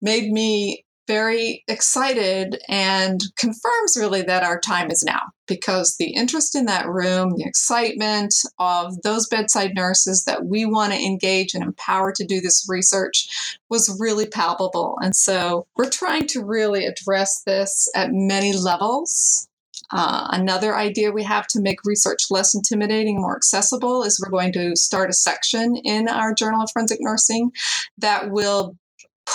made 0.00 0.30
me 0.30 0.84
very 1.08 1.64
excited 1.66 2.60
and 2.68 3.20
confirms 3.38 3.96
really 3.96 4.22
that 4.22 4.44
our 4.44 4.60
time 4.60 4.90
is 4.90 5.02
now 5.02 5.22
because 5.48 5.96
the 5.98 6.12
interest 6.12 6.54
in 6.54 6.66
that 6.66 6.86
room, 6.86 7.32
the 7.36 7.44
excitement 7.44 8.34
of 8.58 9.00
those 9.02 9.26
bedside 9.26 9.72
nurses 9.74 10.24
that 10.26 10.44
we 10.44 10.66
want 10.66 10.92
to 10.92 11.02
engage 11.02 11.54
and 11.54 11.64
empower 11.64 12.12
to 12.12 12.26
do 12.26 12.40
this 12.40 12.66
research 12.68 13.56
was 13.70 13.96
really 13.98 14.26
palpable. 14.26 14.98
And 15.02 15.16
so 15.16 15.66
we're 15.76 15.88
trying 15.88 16.26
to 16.28 16.44
really 16.44 16.84
address 16.84 17.42
this 17.46 17.90
at 17.96 18.10
many 18.12 18.52
levels 18.52 19.47
uh, 19.90 20.28
another 20.30 20.76
idea 20.76 21.10
we 21.10 21.24
have 21.24 21.46
to 21.48 21.60
make 21.60 21.78
research 21.84 22.24
less 22.30 22.54
intimidating, 22.54 23.20
more 23.20 23.36
accessible, 23.36 24.02
is 24.02 24.20
we're 24.20 24.30
going 24.30 24.52
to 24.52 24.76
start 24.76 25.10
a 25.10 25.14
section 25.14 25.76
in 25.76 26.08
our 26.08 26.34
Journal 26.34 26.62
of 26.62 26.70
Forensic 26.72 26.98
Nursing 27.00 27.50
that 27.98 28.30
will 28.30 28.76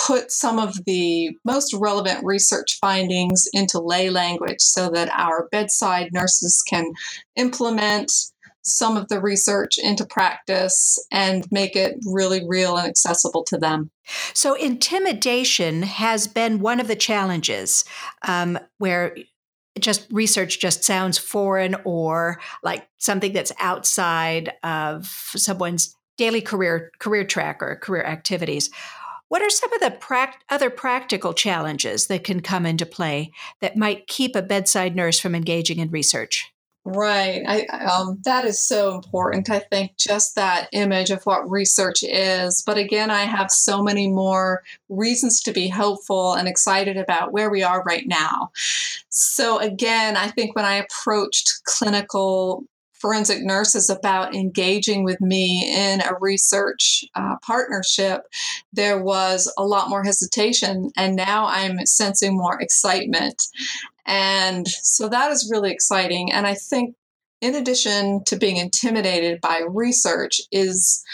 put 0.06 0.30
some 0.30 0.58
of 0.58 0.84
the 0.86 1.30
most 1.44 1.72
relevant 1.74 2.24
research 2.24 2.78
findings 2.80 3.46
into 3.52 3.78
lay 3.78 4.10
language 4.10 4.60
so 4.60 4.90
that 4.90 5.08
our 5.10 5.48
bedside 5.52 6.10
nurses 6.12 6.62
can 6.68 6.92
implement 7.36 8.10
some 8.62 8.96
of 8.96 9.08
the 9.08 9.20
research 9.20 9.76
into 9.78 10.06
practice 10.06 10.98
and 11.12 11.46
make 11.50 11.76
it 11.76 11.96
really 12.06 12.42
real 12.48 12.76
and 12.76 12.88
accessible 12.88 13.44
to 13.44 13.58
them. 13.58 13.90
So, 14.32 14.54
intimidation 14.54 15.82
has 15.82 16.26
been 16.26 16.60
one 16.60 16.80
of 16.80 16.88
the 16.88 16.96
challenges 16.96 17.84
um, 18.26 18.58
where 18.78 19.14
just 19.80 20.06
research 20.10 20.60
just 20.60 20.84
sounds 20.84 21.18
foreign 21.18 21.74
or 21.84 22.40
like 22.62 22.88
something 22.98 23.32
that's 23.32 23.52
outside 23.58 24.52
of 24.62 25.06
someone's 25.36 25.96
daily 26.16 26.40
career 26.40 26.92
career 27.00 27.24
track 27.24 27.60
or 27.60 27.76
career 27.76 28.04
activities 28.04 28.70
What 29.28 29.42
are 29.42 29.50
some 29.50 29.72
of 29.72 29.80
the 29.80 29.90
pra- 29.90 30.34
other 30.48 30.70
practical 30.70 31.34
challenges 31.34 32.06
that 32.06 32.22
can 32.22 32.40
come 32.40 32.66
into 32.66 32.86
play 32.86 33.32
that 33.60 33.76
might 33.76 34.06
keep 34.06 34.36
a 34.36 34.42
bedside 34.42 34.94
nurse 34.94 35.18
from 35.18 35.34
engaging 35.34 35.80
in 35.80 35.90
research? 35.90 36.53
Right. 36.86 37.42
I, 37.48 37.62
um, 37.78 38.18
that 38.24 38.44
is 38.44 38.60
so 38.60 38.94
important. 38.94 39.48
I 39.48 39.58
think 39.58 39.96
just 39.96 40.34
that 40.34 40.68
image 40.72 41.10
of 41.10 41.24
what 41.24 41.50
research 41.50 42.02
is. 42.02 42.62
But 42.62 42.76
again, 42.76 43.10
I 43.10 43.22
have 43.22 43.50
so 43.50 43.82
many 43.82 44.06
more 44.06 44.62
reasons 44.90 45.42
to 45.44 45.52
be 45.52 45.68
hopeful 45.68 46.34
and 46.34 46.46
excited 46.46 46.98
about 46.98 47.32
where 47.32 47.48
we 47.48 47.62
are 47.62 47.82
right 47.84 48.06
now. 48.06 48.50
So, 49.08 49.58
again, 49.60 50.18
I 50.18 50.28
think 50.28 50.54
when 50.54 50.66
I 50.66 50.74
approached 50.74 51.62
clinical 51.64 52.64
forensic 53.04 53.42
nurses 53.42 53.90
about 53.90 54.34
engaging 54.34 55.04
with 55.04 55.20
me 55.20 55.70
in 55.76 56.00
a 56.00 56.16
research 56.22 57.04
uh, 57.14 57.36
partnership, 57.42 58.22
there 58.72 58.98
was 58.98 59.52
a 59.58 59.62
lot 59.62 59.90
more 59.90 60.02
hesitation. 60.02 60.90
And 60.96 61.14
now 61.14 61.44
I'm 61.44 61.84
sensing 61.84 62.34
more 62.34 62.58
excitement. 62.58 63.42
And 64.06 64.66
so 64.66 65.06
that 65.10 65.30
is 65.32 65.50
really 65.52 65.70
exciting. 65.70 66.32
And 66.32 66.46
I 66.46 66.54
think, 66.54 66.96
in 67.42 67.54
addition 67.54 68.24
to 68.24 68.36
being 68.36 68.56
intimidated 68.56 69.38
by 69.42 69.60
research, 69.68 70.40
is 70.50 71.04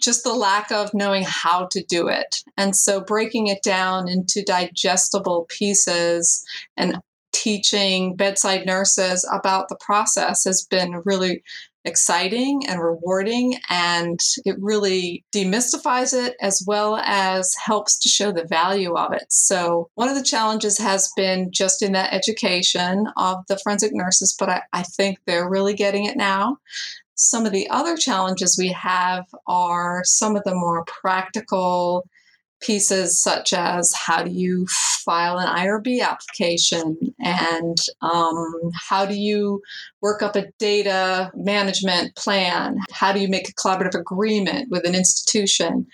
just 0.00 0.24
the 0.24 0.34
lack 0.34 0.72
of 0.72 0.92
knowing 0.94 1.22
how 1.24 1.68
to 1.70 1.80
do 1.84 2.08
it. 2.08 2.42
And 2.56 2.74
so 2.74 3.00
breaking 3.00 3.46
it 3.46 3.62
down 3.62 4.08
into 4.08 4.42
digestible 4.42 5.46
pieces 5.48 6.44
and 6.76 6.98
teaching 7.36 8.16
bedside 8.16 8.64
nurses 8.64 9.28
about 9.30 9.68
the 9.68 9.76
process 9.76 10.44
has 10.44 10.66
been 10.70 11.02
really 11.04 11.42
exciting 11.84 12.62
and 12.66 12.82
rewarding 12.82 13.56
and 13.68 14.18
it 14.44 14.56
really 14.58 15.24
demystifies 15.32 16.12
it 16.12 16.34
as 16.40 16.64
well 16.66 16.96
as 16.96 17.54
helps 17.54 17.98
to 17.98 18.08
show 18.08 18.32
the 18.32 18.44
value 18.44 18.94
of 18.94 19.12
it. 19.12 19.26
So, 19.28 19.90
one 19.94 20.08
of 20.08 20.16
the 20.16 20.24
challenges 20.24 20.78
has 20.78 21.12
been 21.14 21.52
just 21.52 21.82
in 21.82 21.92
that 21.92 22.12
education 22.12 23.06
of 23.16 23.46
the 23.48 23.58
forensic 23.58 23.92
nurses, 23.94 24.34
but 24.36 24.48
I, 24.48 24.62
I 24.72 24.82
think 24.82 25.18
they're 25.26 25.48
really 25.48 25.74
getting 25.74 26.06
it 26.06 26.16
now. 26.16 26.58
Some 27.14 27.46
of 27.46 27.52
the 27.52 27.68
other 27.70 27.96
challenges 27.96 28.56
we 28.58 28.72
have 28.72 29.26
are 29.46 30.02
some 30.04 30.36
of 30.36 30.42
the 30.44 30.54
more 30.54 30.84
practical 30.86 32.06
pieces 32.66 33.20
such 33.20 33.52
as 33.52 33.92
how 33.94 34.22
do 34.22 34.30
you 34.30 34.66
file 34.66 35.38
an 35.38 35.46
IRB 35.46 36.02
application 36.02 36.96
and 37.20 37.76
um, 38.02 38.72
how 38.88 39.06
do 39.06 39.14
you 39.14 39.62
work 40.02 40.22
up 40.22 40.34
a 40.34 40.48
data 40.58 41.30
management 41.34 42.16
plan? 42.16 42.78
How 42.90 43.12
do 43.12 43.20
you 43.20 43.28
make 43.28 43.48
a 43.48 43.52
collaborative 43.52 43.94
agreement 43.94 44.68
with 44.70 44.84
an 44.84 44.94
institution? 44.94 45.86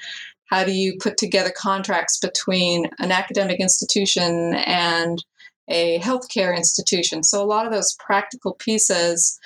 How 0.47 0.65
do 0.65 0.73
you 0.73 0.97
put 1.01 1.17
together 1.17 1.53
contracts 1.55 2.19
between 2.19 2.89
an 2.99 3.13
academic 3.13 3.61
institution 3.61 4.55
and 4.55 5.23
a 5.69 5.99
healthcare 6.01 6.57
institution? 6.57 7.23
So, 7.23 7.43
a 7.43 7.47
lot 7.47 7.67
of 7.67 7.73
those 7.73 7.97
practical 7.99 8.55
pieces 8.55 9.39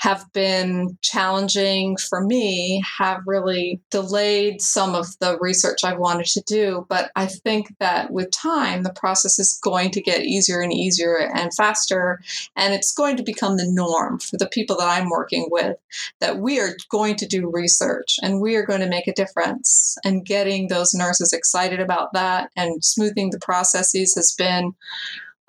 have 0.00 0.24
been 0.32 0.96
challenging 1.02 1.94
for 1.94 2.22
me, 2.22 2.82
have 2.98 3.20
really 3.26 3.82
delayed 3.90 4.62
some 4.62 4.94
of 4.94 5.06
the 5.20 5.36
research 5.40 5.84
I've 5.84 5.98
wanted 5.98 6.24
to 6.28 6.40
do. 6.46 6.86
But 6.88 7.10
I 7.16 7.26
think 7.26 7.74
that 7.80 8.10
with 8.10 8.30
time, 8.30 8.82
the 8.82 8.94
process 8.94 9.38
is 9.38 9.60
going 9.62 9.90
to 9.90 10.00
get 10.00 10.24
easier 10.24 10.62
and 10.62 10.72
easier 10.72 11.18
and 11.18 11.52
faster. 11.54 12.18
And 12.56 12.72
it's 12.72 12.94
going 12.94 13.18
to 13.18 13.22
become 13.22 13.58
the 13.58 13.70
norm 13.70 14.18
for 14.20 14.38
the 14.38 14.48
people 14.48 14.74
that 14.78 14.88
I'm 14.88 15.10
working 15.10 15.48
with 15.50 15.76
that 16.20 16.38
we 16.38 16.58
are 16.60 16.74
going 16.88 17.16
to 17.16 17.26
do 17.26 17.50
research 17.52 18.18
and 18.22 18.40
we 18.40 18.56
are 18.56 18.64
going 18.64 18.80
to 18.80 18.88
make 18.88 19.06
a 19.06 19.12
difference. 19.12 19.98
And 20.02 20.24
getting 20.24 20.68
those 20.68 20.94
nurses 20.94 21.34
excited 21.34 21.78
about 21.78 22.14
that 22.14 22.50
and 22.56 22.82
smoothing 22.82 23.32
the 23.32 23.38
processes 23.38 24.14
has 24.14 24.32
been 24.32 24.72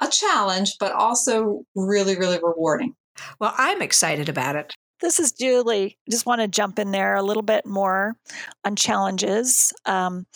a 0.01 0.10
challenge, 0.10 0.75
but 0.77 0.91
also 0.91 1.63
really, 1.74 2.18
really 2.18 2.40
rewarding. 2.44 2.96
Well, 3.40 3.53
I'm 3.57 3.81
excited 3.81 4.29
about 4.29 4.55
it. 4.55 4.74
This 5.01 5.20
is 5.20 5.31
Julie. 5.31 5.98
Just 6.10 6.25
want 6.25 6.42
to 6.42 6.48
jump 6.48 6.77
in 6.77 6.92
there 6.92 7.16
a 7.16 7.24
little 7.24 7.44
bit 7.44 7.66
more 7.66 8.16
on 8.64 8.75
challenges. 8.75 9.74
Um, 9.86 10.27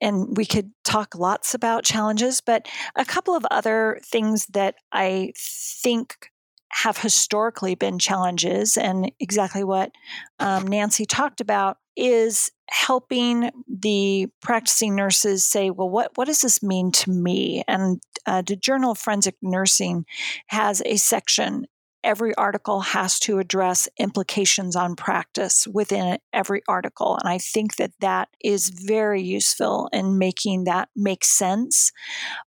and 0.00 0.36
we 0.36 0.44
could 0.44 0.70
talk 0.84 1.14
lots 1.16 1.54
about 1.54 1.84
challenges, 1.84 2.40
but 2.40 2.68
a 2.96 3.04
couple 3.04 3.34
of 3.34 3.46
other 3.50 4.00
things 4.04 4.46
that 4.46 4.76
I 4.92 5.32
think 5.36 6.30
have 6.70 6.98
historically 6.98 7.74
been 7.74 7.98
challenges, 7.98 8.76
and 8.76 9.10
exactly 9.18 9.64
what 9.64 9.90
um, 10.38 10.66
Nancy 10.66 11.06
talked 11.06 11.40
about 11.40 11.78
is 11.96 12.50
helping 12.68 13.50
the 13.66 14.28
practicing 14.42 14.94
nurses 14.94 15.44
say, 15.44 15.70
well, 15.70 15.88
what, 15.88 16.12
what 16.16 16.26
does 16.26 16.42
this 16.42 16.62
mean 16.62 16.92
to 16.92 17.10
me? 17.10 17.64
And 17.66 18.02
uh, 18.26 18.42
the 18.42 18.54
Journal 18.54 18.92
of 18.92 18.98
Forensic 18.98 19.36
Nursing 19.40 20.04
has 20.48 20.82
a 20.84 20.96
section 20.96 21.66
every 22.04 22.34
article 22.36 22.80
has 22.80 23.18
to 23.20 23.38
address 23.38 23.88
implications 23.98 24.76
on 24.76 24.96
practice 24.96 25.66
within 25.66 26.18
every 26.32 26.62
article. 26.68 27.18
And 27.22 27.28
I 27.28 27.38
think 27.38 27.76
that 27.76 27.92
that 28.00 28.28
is 28.42 28.70
very 28.70 29.22
useful 29.22 29.88
in 29.92 30.18
making 30.18 30.64
that 30.64 30.88
make 30.94 31.24
sense. 31.24 31.90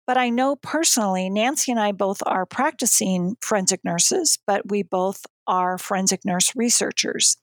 But 0.06 0.16
I 0.16 0.30
know 0.30 0.56
personally, 0.56 1.28
Nancy 1.30 1.72
and 1.72 1.80
I 1.80 1.92
both 1.92 2.22
are 2.26 2.46
practicing 2.46 3.36
forensic 3.40 3.80
nurses, 3.84 4.38
but 4.46 4.70
we 4.70 4.82
both 4.82 5.26
are 5.46 5.78
forensic 5.78 6.24
nurse 6.24 6.52
researchers. 6.54 7.36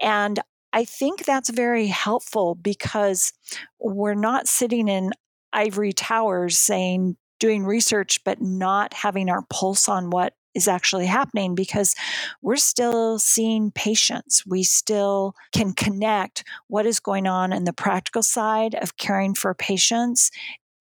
And 0.00 0.40
I 0.72 0.84
think 0.84 1.24
that's 1.24 1.50
very 1.50 1.88
helpful 1.88 2.54
because 2.54 3.32
we're 3.78 4.14
not 4.14 4.48
sitting 4.48 4.88
in 4.88 5.10
ivory 5.52 5.92
towers 5.92 6.56
saying, 6.56 7.16
doing 7.38 7.64
research, 7.64 8.20
but 8.24 8.40
not 8.40 8.94
having 8.94 9.28
our 9.28 9.42
pulse 9.50 9.88
on 9.88 10.10
what 10.10 10.32
is 10.54 10.68
actually 10.68 11.06
happening 11.06 11.54
because 11.54 11.94
we're 12.42 12.56
still 12.56 13.18
seeing 13.18 13.70
patients. 13.70 14.44
We 14.46 14.62
still 14.62 15.34
can 15.52 15.72
connect 15.72 16.44
what 16.68 16.86
is 16.86 17.00
going 17.00 17.26
on 17.26 17.52
in 17.52 17.64
the 17.64 17.72
practical 17.72 18.22
side 18.22 18.74
of 18.74 18.96
caring 18.96 19.34
for 19.34 19.54
patients 19.54 20.30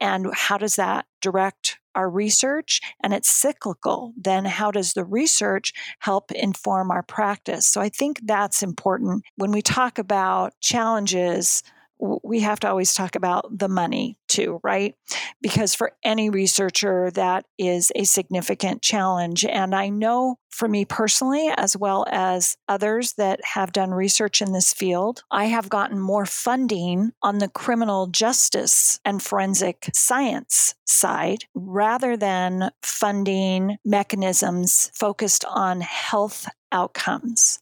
and 0.01 0.33
how 0.33 0.57
does 0.57 0.75
that 0.77 1.05
direct 1.21 1.77
our 1.93 2.09
research? 2.09 2.81
And 3.03 3.13
it's 3.13 3.29
cyclical. 3.29 4.13
Then 4.17 4.45
how 4.45 4.71
does 4.71 4.93
the 4.93 5.05
research 5.05 5.73
help 5.99 6.31
inform 6.31 6.89
our 6.89 7.03
practice? 7.03 7.67
So 7.67 7.79
i 7.79 7.89
think 7.89 8.19
that's 8.23 8.63
important. 8.63 9.23
When 9.35 9.51
we 9.51 9.61
talk 9.61 9.99
about 9.99 10.53
challenges 10.59 11.61
we 12.01 12.39
have 12.39 12.59
to 12.61 12.69
always 12.69 12.93
talk 12.93 13.15
about 13.15 13.57
the 13.57 13.69
money 13.69 14.17
too, 14.27 14.59
right? 14.63 14.95
Because 15.41 15.75
for 15.75 15.91
any 16.03 16.29
researcher, 16.29 17.11
that 17.11 17.45
is 17.57 17.91
a 17.95 18.05
significant 18.05 18.81
challenge. 18.81 19.45
And 19.45 19.75
I 19.75 19.89
know 19.89 20.37
for 20.49 20.67
me 20.67 20.83
personally, 20.83 21.51
as 21.55 21.77
well 21.77 22.05
as 22.09 22.57
others 22.67 23.13
that 23.13 23.39
have 23.43 23.71
done 23.71 23.91
research 23.91 24.41
in 24.41 24.51
this 24.51 24.73
field, 24.73 25.23
I 25.29 25.45
have 25.45 25.69
gotten 25.69 25.99
more 25.99 26.25
funding 26.25 27.11
on 27.21 27.37
the 27.37 27.47
criminal 27.47 28.07
justice 28.07 28.99
and 29.05 29.21
forensic 29.21 29.89
science 29.93 30.73
side 30.85 31.45
rather 31.53 32.17
than 32.17 32.71
funding 32.81 33.77
mechanisms 33.85 34.91
focused 34.95 35.45
on 35.45 35.81
health 35.81 36.47
outcomes. 36.71 37.59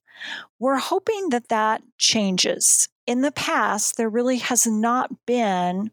We're 0.60 0.78
hoping 0.78 1.30
that 1.30 1.50
that 1.50 1.82
changes 1.98 2.90
in 3.10 3.22
the 3.22 3.32
past, 3.32 3.98
there 3.98 4.08
really 4.08 4.38
has 4.38 4.68
not 4.68 5.10
been 5.26 5.90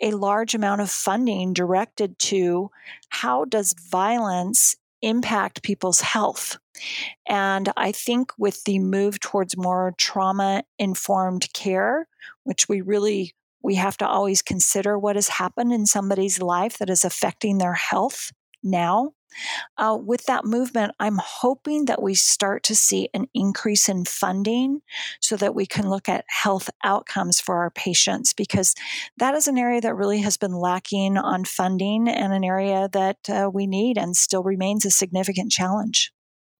a 0.00 0.10
large 0.10 0.52
amount 0.52 0.80
of 0.80 0.90
funding 0.90 1.52
directed 1.52 2.18
to 2.18 2.72
how 3.08 3.44
does 3.44 3.72
violence 3.88 4.74
impact 5.00 5.62
people's 5.62 6.00
health. 6.00 6.58
And 7.28 7.72
I 7.76 7.92
think 7.92 8.32
with 8.36 8.64
the 8.64 8.80
move 8.80 9.20
towards 9.20 9.56
more 9.56 9.94
trauma 9.96 10.64
informed 10.76 11.52
care, 11.52 12.08
which 12.42 12.68
we 12.68 12.80
really 12.80 13.32
we 13.62 13.76
have 13.76 13.96
to 13.98 14.08
always 14.08 14.42
consider 14.42 14.98
what 14.98 15.14
has 15.14 15.28
happened 15.28 15.72
in 15.72 15.86
somebody's 15.86 16.42
life 16.42 16.78
that 16.78 16.90
is 16.90 17.04
affecting 17.04 17.58
their 17.58 17.74
health 17.74 18.32
now 18.64 19.12
uh, 19.78 19.98
with 20.00 20.26
that 20.26 20.44
movement, 20.44 20.94
I'm 21.00 21.18
hoping 21.22 21.86
that 21.86 22.02
we 22.02 22.14
start 22.14 22.62
to 22.64 22.74
see 22.74 23.08
an 23.14 23.26
increase 23.34 23.88
in 23.88 24.04
funding 24.04 24.82
so 25.20 25.36
that 25.36 25.54
we 25.54 25.66
can 25.66 25.88
look 25.88 26.08
at 26.08 26.24
health 26.28 26.70
outcomes 26.84 27.40
for 27.40 27.56
our 27.56 27.70
patients 27.70 28.32
because 28.32 28.74
that 29.18 29.34
is 29.34 29.48
an 29.48 29.58
area 29.58 29.80
that 29.80 29.94
really 29.94 30.20
has 30.20 30.36
been 30.36 30.54
lacking 30.54 31.16
on 31.16 31.44
funding 31.44 32.08
and 32.08 32.32
an 32.32 32.44
area 32.44 32.88
that 32.92 33.18
uh, 33.28 33.50
we 33.52 33.66
need 33.66 33.98
and 33.98 34.16
still 34.16 34.42
remains 34.42 34.84
a 34.84 34.90
significant 34.90 35.50
challenge. 35.50 36.12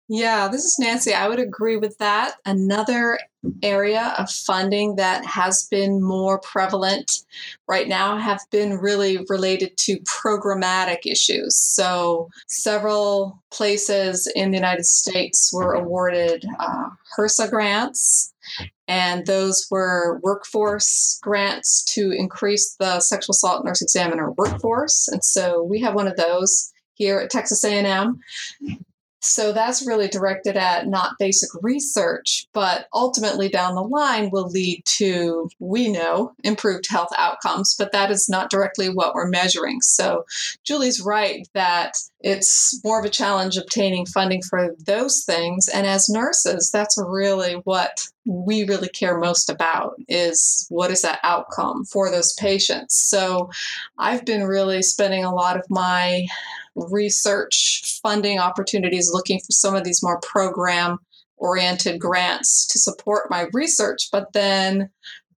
Yeah, 0.08 0.48
this 0.48 0.64
is 0.64 0.76
Nancy. 0.78 1.12
I 1.12 1.28
would 1.28 1.40
agree 1.40 1.76
with 1.76 1.98
that. 1.98 2.36
Another 2.44 3.18
area 3.62 4.14
of 4.18 4.30
funding 4.30 4.96
that 4.96 5.24
has 5.24 5.66
been 5.70 6.02
more 6.02 6.38
prevalent 6.40 7.24
right 7.68 7.88
now 7.88 8.16
have 8.16 8.40
been 8.50 8.74
really 8.74 9.24
related 9.28 9.76
to 9.78 9.98
programmatic 10.00 11.00
issues. 11.04 11.56
So, 11.56 12.28
several 12.48 13.42
places 13.50 14.30
in 14.35 14.50
the 14.50 14.56
United 14.56 14.87
States 14.87 15.50
were 15.52 15.74
awarded 15.74 16.44
uh, 16.59 16.90
HRSA 17.18 17.50
grants, 17.50 18.32
and 18.88 19.26
those 19.26 19.66
were 19.70 20.20
workforce 20.22 21.18
grants 21.22 21.85
to 21.94 22.12
increase 22.12 22.76
the 22.78 23.00
sexual 23.00 23.32
assault 23.32 23.64
nurse 23.64 23.82
examiner 23.82 24.30
workforce. 24.32 25.09
And 25.09 25.24
so, 25.24 25.62
we 25.62 25.80
have 25.80 25.94
one 25.94 26.09
of 26.09 26.16
those 26.16 26.72
here 26.94 27.18
at 27.18 27.30
Texas 27.30 27.62
A&M. 27.62 28.18
So 29.26 29.52
that's 29.52 29.86
really 29.86 30.08
directed 30.08 30.56
at 30.56 30.86
not 30.86 31.18
basic 31.18 31.50
research, 31.62 32.46
but 32.52 32.86
ultimately 32.94 33.48
down 33.48 33.74
the 33.74 33.82
line 33.82 34.30
will 34.30 34.48
lead 34.48 34.82
to, 34.84 35.50
we 35.58 35.88
know, 35.88 36.32
improved 36.44 36.86
health 36.88 37.10
outcomes, 37.18 37.74
but 37.78 37.92
that 37.92 38.10
is 38.10 38.28
not 38.28 38.50
directly 38.50 38.88
what 38.88 39.14
we're 39.14 39.28
measuring. 39.28 39.80
So 39.80 40.24
Julie's 40.64 41.00
right 41.00 41.48
that 41.54 41.96
it's 42.20 42.81
more 42.83 42.98
of 42.98 43.05
a 43.05 43.11
challenge 43.11 43.57
obtaining 43.57 44.07
funding 44.07 44.42
for 44.42 44.74
those 44.87 45.22
things. 45.24 45.68
And 45.68 45.87
as 45.87 46.09
nurses, 46.09 46.70
that's 46.72 46.96
really 46.98 47.55
what 47.64 48.07
we 48.24 48.64
really 48.64 48.88
care 48.88 49.18
most 49.18 49.50
about 49.50 49.94
is 50.09 50.66
what 50.70 50.90
is 50.90 51.02
that 51.02 51.20
outcome 51.22 51.85
for 51.85 52.11
those 52.11 52.35
patients. 52.35 52.96
So 52.96 53.50
I've 53.98 54.24
been 54.24 54.44
really 54.44 54.83
spending 54.83 55.24
a 55.24 55.35
lot 55.35 55.57
of 55.57 55.64
my 55.68 56.26
research 56.74 58.00
funding 58.02 58.38
opportunities 58.38 59.11
looking 59.12 59.38
for 59.38 59.52
some 59.52 59.74
of 59.74 59.85
these 59.85 60.02
more 60.02 60.20
program 60.20 60.98
oriented 61.37 62.00
grants 62.00 62.66
to 62.68 62.79
support 62.79 63.31
my 63.31 63.46
research, 63.52 64.09
but 64.11 64.33
then 64.33 64.90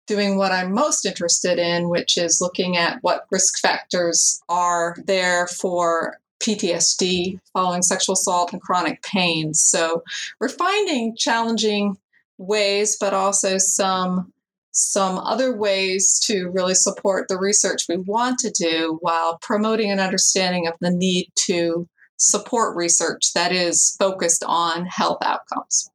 doing 0.07 0.37
what 0.37 0.51
I'm 0.51 0.73
most 0.73 1.05
interested 1.05 1.59
in, 1.59 1.89
which 1.89 2.17
is 2.17 2.39
looking 2.41 2.77
at 2.77 2.97
what 3.01 3.27
risk 3.29 3.59
factors 3.59 4.41
are 4.49 4.95
there 5.05 5.45
for 5.47 6.17
PTSD 6.39 7.39
following 7.53 7.81
sexual 7.81 8.13
assault 8.13 8.53
and 8.53 8.61
chronic 8.61 9.01
pain. 9.03 9.53
So 9.53 10.03
we're 10.39 10.49
finding 10.49 11.15
challenging 11.15 11.97
ways, 12.37 12.97
but 12.99 13.13
also 13.13 13.57
some 13.57 14.33
some 14.71 15.17
other 15.17 15.55
ways 15.55 16.19
to 16.25 16.49
really 16.49 16.75
support 16.75 17.27
the 17.27 17.37
research 17.37 17.85
we 17.89 17.97
want 17.97 18.39
to 18.39 18.51
do 18.51 18.97
while 19.01 19.37
promoting 19.41 19.91
an 19.91 19.99
understanding 19.99 20.67
of 20.67 20.73
the 20.79 20.91
need 20.91 21.27
to 21.35 21.87
support 22.17 22.77
research 22.77 23.33
that 23.33 23.51
is 23.51 23.95
focused 23.97 24.43
on 24.45 24.85
health 24.85 25.19
outcomes. 25.23 25.89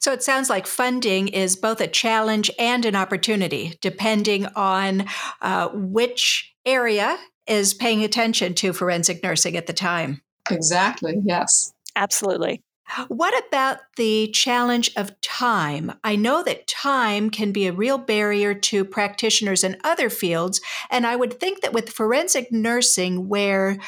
So 0.00 0.12
it 0.12 0.22
sounds 0.22 0.48
like 0.48 0.66
funding 0.66 1.28
is 1.28 1.56
both 1.56 1.80
a 1.80 1.86
challenge 1.86 2.50
and 2.58 2.84
an 2.84 2.96
opportunity, 2.96 3.76
depending 3.80 4.46
on 4.54 5.06
uh, 5.40 5.68
which 5.72 6.54
area 6.64 7.18
is 7.46 7.74
paying 7.74 8.02
attention 8.02 8.54
to 8.54 8.72
forensic 8.72 9.22
nursing 9.22 9.56
at 9.56 9.66
the 9.66 9.72
time. 9.72 10.22
Exactly, 10.50 11.20
yes. 11.24 11.72
Absolutely. 11.94 12.62
What 13.08 13.34
about 13.48 13.78
the 13.96 14.28
challenge 14.28 14.92
of 14.96 15.20
time? 15.20 15.92
I 16.04 16.14
know 16.14 16.44
that 16.44 16.68
time 16.68 17.30
can 17.30 17.50
be 17.50 17.66
a 17.66 17.72
real 17.72 17.98
barrier 17.98 18.54
to 18.54 18.84
practitioners 18.84 19.64
in 19.64 19.76
other 19.82 20.08
fields. 20.08 20.60
And 20.90 21.06
I 21.06 21.16
would 21.16 21.40
think 21.40 21.62
that 21.62 21.72
with 21.72 21.90
forensic 21.90 22.52
nursing, 22.52 23.28
where 23.28 23.78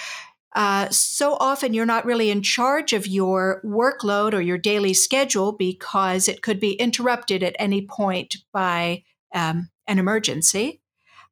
uh, 0.54 0.88
so 0.90 1.36
often 1.38 1.74
you're 1.74 1.86
not 1.86 2.04
really 2.04 2.30
in 2.30 2.42
charge 2.42 2.92
of 2.92 3.06
your 3.06 3.62
workload 3.64 4.32
or 4.32 4.40
your 4.40 4.58
daily 4.58 4.94
schedule 4.94 5.52
because 5.52 6.26
it 6.26 6.42
could 6.42 6.58
be 6.58 6.72
interrupted 6.72 7.44
at 7.44 7.54
any 7.58 7.86
point 7.86 8.36
by 8.52 9.04
um, 9.32 9.70
an 9.86 10.00
emergency. 10.00 10.80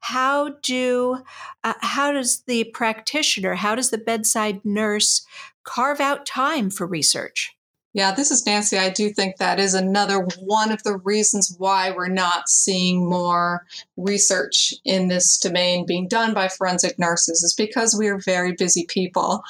How 0.01 0.51
do 0.63 1.19
uh, 1.65 1.75
how 1.81 2.13
does 2.13 2.43
the 2.43 2.65
practitioner, 2.65 3.55
how 3.55 3.75
does 3.75 3.91
the 3.91 3.99
bedside 3.99 4.65
nurse 4.65 5.27
carve 5.65 6.01
out 6.01 6.27
time 6.27 6.71
for 6.71 6.87
research? 6.87 7.56
Yeah, 7.97 8.13
this 8.13 8.31
is 8.31 8.45
Nancy. 8.45 8.77
I 8.77 8.91
do 8.91 9.09
think 9.09 9.39
that 9.39 9.59
is 9.59 9.73
another 9.73 10.19
one 10.39 10.71
of 10.71 10.83
the 10.83 10.99
reasons 10.99 11.57
why 11.57 11.93
we're 11.93 12.09
not 12.09 12.47
seeing 12.47 13.09
more 13.09 13.65
research 13.97 14.75
in 14.85 15.09
this 15.09 15.39
domain 15.39 15.87
being 15.87 16.07
done 16.07 16.35
by 16.35 16.49
forensic 16.49 16.99
nurses 16.99 17.43
is 17.43 17.55
because 17.55 17.97
we 17.99 18.09
are 18.09 18.19
very 18.19 18.53
busy 18.53 18.85
people. 18.87 19.43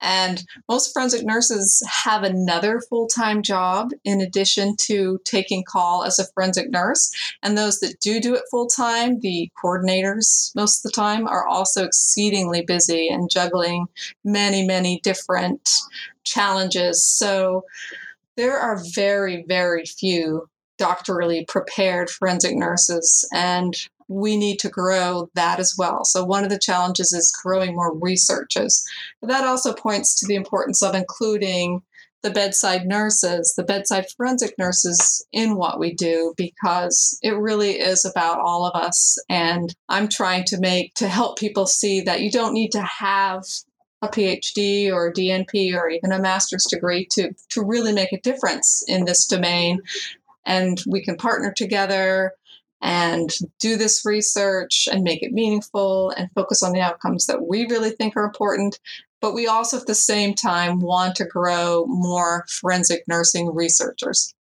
And 0.00 0.42
most 0.68 0.92
forensic 0.92 1.24
nurses 1.24 1.80
have 2.02 2.24
another 2.24 2.80
full 2.80 3.06
time 3.06 3.40
job 3.40 3.90
in 4.02 4.20
addition 4.20 4.74
to 4.88 5.20
taking 5.24 5.62
call 5.62 6.02
as 6.02 6.18
a 6.18 6.26
forensic 6.34 6.72
nurse. 6.72 7.08
And 7.40 7.56
those 7.56 7.78
that 7.78 8.00
do 8.00 8.18
do 8.18 8.34
it 8.34 8.42
full 8.50 8.66
time, 8.66 9.20
the 9.20 9.48
coordinators 9.62 10.50
most 10.56 10.84
of 10.84 10.90
the 10.90 10.96
time, 10.96 11.28
are 11.28 11.46
also 11.46 11.84
exceedingly 11.84 12.62
busy 12.62 13.06
and 13.06 13.30
juggling 13.30 13.86
many, 14.24 14.66
many 14.66 14.98
different 15.04 15.70
challenges. 16.24 17.06
So 17.06 17.64
there 18.36 18.58
are 18.58 18.82
very, 18.94 19.44
very 19.46 19.84
few 19.84 20.48
doctorally 20.80 21.46
prepared 21.46 22.10
forensic 22.10 22.56
nurses, 22.56 23.28
and 23.32 23.74
we 24.08 24.36
need 24.36 24.58
to 24.60 24.68
grow 24.68 25.30
that 25.34 25.60
as 25.60 25.74
well. 25.78 26.04
So, 26.04 26.24
one 26.24 26.44
of 26.44 26.50
the 26.50 26.58
challenges 26.58 27.12
is 27.12 27.32
growing 27.42 27.74
more 27.74 27.96
researchers. 27.96 28.84
But 29.20 29.28
that 29.28 29.44
also 29.44 29.74
points 29.74 30.18
to 30.20 30.26
the 30.26 30.34
importance 30.34 30.82
of 30.82 30.94
including 30.94 31.82
the 32.22 32.30
bedside 32.30 32.86
nurses, 32.86 33.54
the 33.56 33.64
bedside 33.64 34.06
forensic 34.16 34.56
nurses 34.56 35.26
in 35.32 35.56
what 35.56 35.80
we 35.80 35.92
do 35.92 36.34
because 36.36 37.18
it 37.22 37.36
really 37.36 37.72
is 37.80 38.04
about 38.04 38.38
all 38.38 38.64
of 38.64 38.80
us. 38.80 39.18
And 39.28 39.74
I'm 39.88 40.08
trying 40.08 40.44
to 40.44 40.60
make 40.60 40.94
to 40.94 41.08
help 41.08 41.38
people 41.38 41.66
see 41.66 42.00
that 42.02 42.20
you 42.20 42.30
don't 42.30 42.54
need 42.54 42.70
to 42.72 42.82
have 42.82 43.44
a 44.02 44.08
PhD 44.08 44.92
or 44.92 45.12
DNP 45.12 45.74
or 45.74 45.88
even 45.88 46.12
a 46.12 46.18
master's 46.18 46.64
degree 46.64 47.06
to, 47.12 47.32
to 47.50 47.62
really 47.62 47.92
make 47.92 48.12
a 48.12 48.20
difference 48.20 48.84
in 48.88 49.04
this 49.04 49.26
domain. 49.26 49.80
And 50.44 50.82
we 50.86 51.04
can 51.04 51.16
partner 51.16 51.52
together 51.56 52.32
and 52.80 53.32
do 53.60 53.76
this 53.76 54.04
research 54.04 54.88
and 54.90 55.04
make 55.04 55.22
it 55.22 55.32
meaningful 55.32 56.10
and 56.10 56.28
focus 56.34 56.64
on 56.64 56.72
the 56.72 56.80
outcomes 56.80 57.26
that 57.26 57.46
we 57.46 57.64
really 57.66 57.90
think 57.90 58.16
are 58.16 58.24
important. 58.24 58.80
But 59.20 59.34
we 59.34 59.46
also, 59.46 59.78
at 59.78 59.86
the 59.86 59.94
same 59.94 60.34
time, 60.34 60.80
want 60.80 61.14
to 61.16 61.24
grow 61.24 61.86
more 61.86 62.44
forensic 62.48 63.04
nursing 63.06 63.54
researchers. 63.54 64.34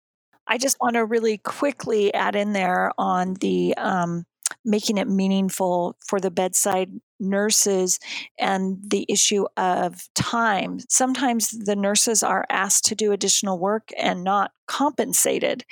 I 0.48 0.58
just 0.58 0.78
want 0.82 0.96
to 0.96 1.06
really 1.06 1.38
quickly 1.38 2.12
add 2.16 2.36
in 2.36 2.54
there 2.54 2.92
on 2.98 3.36
the 3.36 3.76
um, 3.78 4.26
making 4.64 4.98
it 4.98 5.08
meaningful 5.08 5.98
for 6.06 6.20
the 6.20 6.32
bedside 6.32 6.92
nurses 7.20 8.00
and 8.40 8.78
the 8.86 9.06
issue 9.08 9.46
of 9.56 10.10
time. 10.16 10.80
Sometimes 10.90 11.52
the 11.52 11.76
nurses 11.76 12.24
are 12.24 12.46
asked 12.50 12.86
to 12.86 12.96
do 12.96 13.12
additional 13.12 13.60
work 13.60 13.92
and 13.98 14.24
not 14.24 14.52
compensated. 14.68 15.64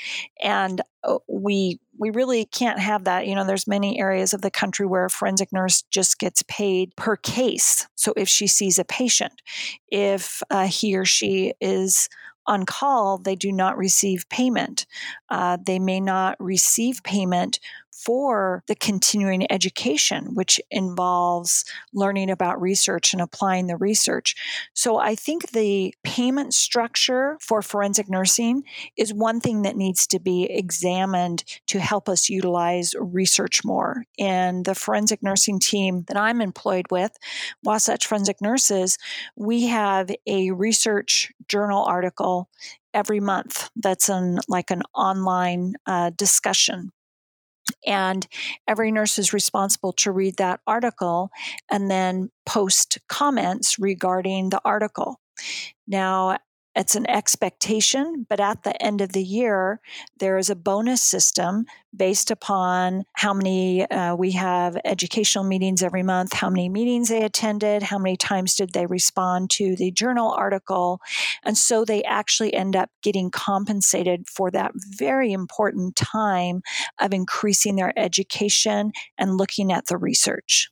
And 0.42 0.82
uh, 1.04 1.18
we 1.28 1.80
we 1.98 2.12
really 2.12 2.46
can't 2.46 2.80
have 2.80 3.04
that. 3.06 3.28
You 3.28 3.36
know, 3.36 3.46
there's 3.46 3.68
many 3.68 4.00
areas 4.00 4.34
of 4.34 4.42
the 4.42 4.52
country 4.52 4.86
where 4.86 5.06
a 5.06 5.10
forensic 5.10 5.52
nurse 5.52 5.82
just 5.92 6.18
gets 6.20 6.44
paid 6.44 6.96
per 6.96 7.18
case. 7.18 7.88
So 7.96 8.14
if 8.16 8.30
she 8.30 8.48
sees 8.48 8.80
a 8.80 8.86
patient, 8.86 9.42
if 9.90 10.42
uh, 10.50 10.68
he 10.68 10.96
or 10.96 11.06
she 11.06 11.54
is 11.60 12.10
on 12.46 12.66
call, 12.66 13.18
they 13.18 13.36
do 13.36 13.52
not 13.52 13.78
receive 13.78 14.28
payment. 14.30 14.86
Uh, 15.30 15.58
they 15.64 15.78
may 15.78 16.00
not 16.00 16.36
receive 16.40 17.04
payment 17.04 17.60
for 18.00 18.64
the 18.68 18.76
continuing 18.76 19.52
education, 19.52 20.34
which 20.34 20.60
involves 20.72 21.66
learning 21.94 22.30
about 22.30 22.62
research 22.62 23.12
and 23.12 23.22
applying 23.22 23.68
the 23.68 23.76
research. 23.76 24.36
So 24.74 24.98
I 24.98 25.16
think 25.16 25.52
the 25.52 25.94
payment 26.04 26.54
structure 26.54 27.38
for 27.42 27.62
forensic 27.62 28.10
nursing 28.10 28.64
is 28.96 29.14
one 29.14 29.42
thing 29.42 29.64
that 29.64 29.76
needs 29.76 30.08
to 30.08 30.20
be 30.20 30.46
examined 30.46 31.44
to 31.68 31.80
help 31.80 32.08
us 32.08 32.30
utilize 32.30 32.94
research 32.98 33.66
more. 33.66 34.06
And 34.18 34.64
the 34.64 34.76
forensic 34.76 35.22
nursing 35.22 35.60
team 35.60 36.06
that 36.08 36.18
I'm 36.18 36.42
employed 36.42 36.86
with, 36.90 37.18
Wasatch 37.64 38.08
Forensic 38.08 38.42
Nurses, 38.42 38.98
we 39.36 39.66
have 39.66 40.10
a 40.26 40.52
research 40.52 41.34
journal 41.50 41.84
article 41.84 42.50
every 42.94 43.20
month 43.20 43.70
that's 43.76 44.10
an 44.10 44.40
like 44.48 44.72
an 44.72 44.82
online 44.96 45.74
uh, 45.86 46.12
discussion 46.16 46.92
and 47.86 48.28
every 48.68 48.92
nurse 48.92 49.18
is 49.18 49.34
responsible 49.34 49.94
to 49.94 50.12
read 50.12 50.38
that 50.38 50.60
article 50.68 51.30
and 51.72 51.90
then 51.90 52.30
post 52.46 53.00
comments 53.08 53.78
regarding 53.80 54.50
the 54.50 54.62
article. 54.66 55.20
Now, 55.88 56.38
it's 56.76 56.96
an 56.96 57.10
expectation, 57.10 58.26
but 58.30 58.40
at 58.40 58.64
the 58.64 58.82
end 58.82 59.02
of 59.02 59.12
the 59.12 59.24
year, 59.24 59.80
there 60.20 60.38
is 60.38 60.50
a 60.50 60.56
bonus 60.56 61.02
system 61.02 61.66
based 61.96 62.30
upon 62.30 63.04
how 63.14 63.34
many 63.34 63.90
uh, 63.90 64.16
we 64.16 64.32
have 64.32 64.78
educational 64.86 65.44
meetings 65.44 65.82
every 65.82 66.04
month, 66.04 66.34
how 66.34 66.50
many 66.50 66.70
meetings 66.70 67.10
they 67.10 67.24
attended, 67.24 67.82
how 67.82 67.98
many 67.98 68.16
times 68.16 68.56
did 68.56 68.74
they 68.74 68.86
respond 68.86 69.50
to 69.50 69.76
the 69.76 69.92
journal 69.92 70.32
article. 70.32 71.02
And 71.44 71.58
so 71.58 71.84
they 71.84 72.04
actually 72.04 72.54
end 72.54 72.76
up 72.76 72.90
getting 73.02 73.32
compensated 73.32 74.28
for 74.30 74.52
that 74.52 74.72
very 74.76 75.34
important 75.34 75.96
time 75.96 76.62
of 77.00 77.14
increasing 77.14 77.76
their 77.76 77.98
education 77.98 78.92
and 79.18 79.38
looking 79.38 79.72
at 79.72 79.88
the 79.88 79.98
research. 79.98 80.70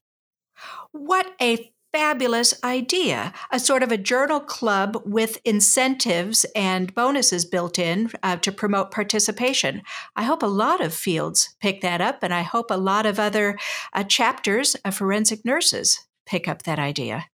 What 0.91 1.33
a 1.41 1.71
fabulous 1.97 2.53
idea 2.63 3.33
a 3.49 3.59
sort 3.59 3.81
of 3.81 3.91
a 3.91 3.97
journal 3.97 4.39
club 4.39 5.01
with 5.03 5.39
incentives 5.43 6.45
and 6.55 6.93
bonuses 6.93 7.43
built 7.43 7.79
in 7.79 8.11
uh, 8.21 8.35
to 8.35 8.51
promote 8.51 8.91
participation. 8.91 9.81
I 10.15 10.21
hope 10.21 10.43
a 10.43 10.45
lot 10.63 10.79
of 10.79 10.93
fields 10.93 11.55
pick 11.59 11.81
that 11.81 11.99
up, 11.99 12.21
and 12.21 12.31
I 12.31 12.43
hope 12.43 12.69
a 12.69 12.77
lot 12.77 13.07
of 13.07 13.19
other 13.19 13.57
uh, 13.93 14.03
chapters 14.03 14.75
of 14.85 14.93
forensic 14.93 15.43
nurses 15.43 16.05
pick 16.27 16.47
up 16.47 16.61
that 16.63 16.77
idea. 16.77 17.25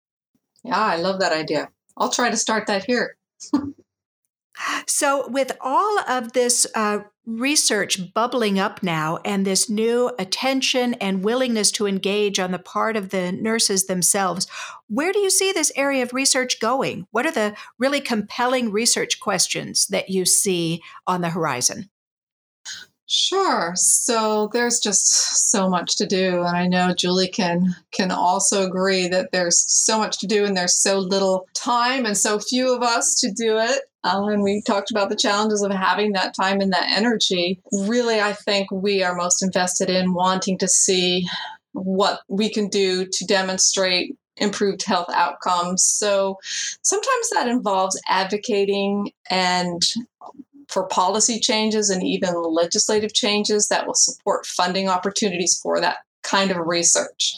Yeah, 0.63 0.79
I 0.79 0.95
love 0.95 1.19
that 1.19 1.33
idea. 1.33 1.67
I'll 1.97 2.09
try 2.09 2.29
to 2.29 2.37
start 2.37 2.67
that 2.67 2.85
here. 2.85 3.17
So, 4.87 5.27
with 5.29 5.51
all 5.61 5.99
of 6.07 6.33
this 6.33 6.67
uh, 6.75 6.99
research 7.25 8.13
bubbling 8.13 8.59
up 8.59 8.83
now 8.83 9.19
and 9.23 9.45
this 9.45 9.69
new 9.69 10.11
attention 10.19 10.93
and 10.95 11.23
willingness 11.23 11.71
to 11.71 11.87
engage 11.87 12.39
on 12.39 12.51
the 12.51 12.59
part 12.59 12.97
of 12.97 13.09
the 13.09 13.31
nurses 13.31 13.85
themselves, 13.85 14.47
where 14.87 15.13
do 15.13 15.19
you 15.19 15.29
see 15.29 15.51
this 15.51 15.71
area 15.75 16.03
of 16.03 16.13
research 16.13 16.59
going? 16.59 17.07
What 17.11 17.25
are 17.25 17.31
the 17.31 17.55
really 17.79 18.01
compelling 18.01 18.71
research 18.71 19.19
questions 19.19 19.87
that 19.87 20.09
you 20.09 20.25
see 20.25 20.81
on 21.07 21.21
the 21.21 21.29
horizon? 21.29 21.89
Sure. 23.05 23.73
So 23.75 24.49
there's 24.53 24.79
just 24.79 25.51
so 25.51 25.69
much 25.69 25.97
to 25.97 26.05
do, 26.05 26.39
and 26.39 26.57
I 26.57 26.67
know 26.67 26.93
Julie 26.93 27.27
can 27.27 27.75
can 27.91 28.11
also 28.11 28.65
agree 28.65 29.07
that 29.09 29.31
there's 29.31 29.63
so 29.67 29.99
much 29.99 30.19
to 30.19 30.27
do, 30.27 30.45
and 30.45 30.55
there's 30.55 30.81
so 30.81 30.99
little 30.99 31.47
time, 31.53 32.05
and 32.05 32.17
so 32.17 32.39
few 32.39 32.73
of 32.73 32.81
us 32.81 33.19
to 33.19 33.31
do 33.31 33.59
it. 33.59 33.81
Um, 34.03 34.27
and 34.27 34.43
we 34.43 34.61
talked 34.61 34.91
about 34.91 35.09
the 35.09 35.15
challenges 35.15 35.61
of 35.61 35.71
having 35.71 36.13
that 36.13 36.35
time 36.35 36.59
and 36.59 36.73
that 36.73 36.91
energy. 36.95 37.61
Really, 37.71 38.19
I 38.19 38.33
think 38.33 38.69
we 38.71 39.03
are 39.03 39.15
most 39.15 39.41
invested 39.41 39.89
in 39.89 40.13
wanting 40.13 40.57
to 40.59 40.67
see 40.67 41.27
what 41.71 42.21
we 42.27 42.49
can 42.49 42.67
do 42.67 43.05
to 43.05 43.25
demonstrate 43.25 44.15
improved 44.37 44.83
health 44.83 45.09
outcomes. 45.13 45.83
So 45.83 46.37
sometimes 46.81 47.29
that 47.31 47.47
involves 47.47 47.99
advocating 48.07 49.11
and 49.29 49.81
for 50.67 50.87
policy 50.87 51.39
changes 51.39 51.89
and 51.89 52.03
even 52.03 52.33
legislative 52.33 53.13
changes 53.13 53.67
that 53.67 53.85
will 53.85 53.93
support 53.93 54.45
funding 54.45 54.89
opportunities 54.89 55.59
for 55.61 55.79
that 55.79 55.97
kind 56.23 56.51
of 56.51 56.57
research. 56.65 57.35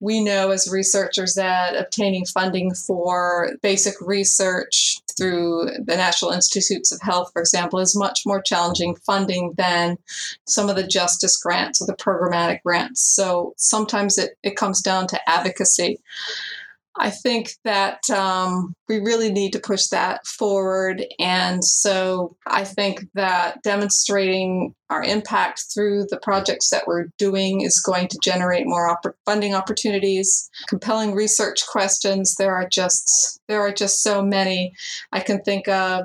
We 0.00 0.22
know 0.22 0.50
as 0.50 0.70
researchers 0.70 1.34
that 1.34 1.74
obtaining 1.74 2.24
funding 2.26 2.74
for 2.74 3.52
basic 3.62 3.94
research 4.00 5.00
through 5.16 5.70
the 5.84 5.96
National 5.96 6.30
Institutes 6.30 6.92
of 6.92 7.00
Health, 7.02 7.30
for 7.32 7.40
example, 7.40 7.80
is 7.80 7.96
much 7.96 8.20
more 8.24 8.40
challenging 8.40 8.94
funding 8.94 9.54
than 9.56 9.98
some 10.44 10.68
of 10.68 10.76
the 10.76 10.86
justice 10.86 11.36
grants 11.36 11.82
or 11.82 11.86
the 11.86 11.94
programmatic 11.94 12.62
grants. 12.62 13.00
So 13.00 13.54
sometimes 13.56 14.18
it, 14.18 14.38
it 14.42 14.56
comes 14.56 14.80
down 14.80 15.08
to 15.08 15.28
advocacy. 15.28 16.00
I 16.98 17.10
think 17.10 17.52
that 17.64 18.00
um, 18.10 18.74
we 18.88 18.98
really 18.98 19.30
need 19.30 19.52
to 19.52 19.60
push 19.60 19.86
that 19.88 20.26
forward. 20.26 21.04
And 21.20 21.64
so 21.64 22.36
I 22.46 22.64
think 22.64 23.04
that 23.14 23.62
demonstrating 23.62 24.74
our 24.90 25.02
impact 25.02 25.66
through 25.72 26.06
the 26.10 26.18
projects 26.18 26.70
that 26.70 26.86
we're 26.86 27.08
doing 27.18 27.60
is 27.60 27.80
going 27.80 28.08
to 28.08 28.18
generate 28.22 28.66
more 28.66 28.88
op- 28.88 29.14
funding 29.24 29.54
opportunities, 29.54 30.50
compelling 30.68 31.14
research 31.14 31.66
questions. 31.66 32.34
There 32.34 32.54
are 32.54 32.68
just 32.68 33.40
there 33.48 33.60
are 33.60 33.72
just 33.72 34.02
so 34.02 34.22
many. 34.22 34.72
I 35.12 35.20
can 35.20 35.42
think 35.42 35.68
of 35.68 36.04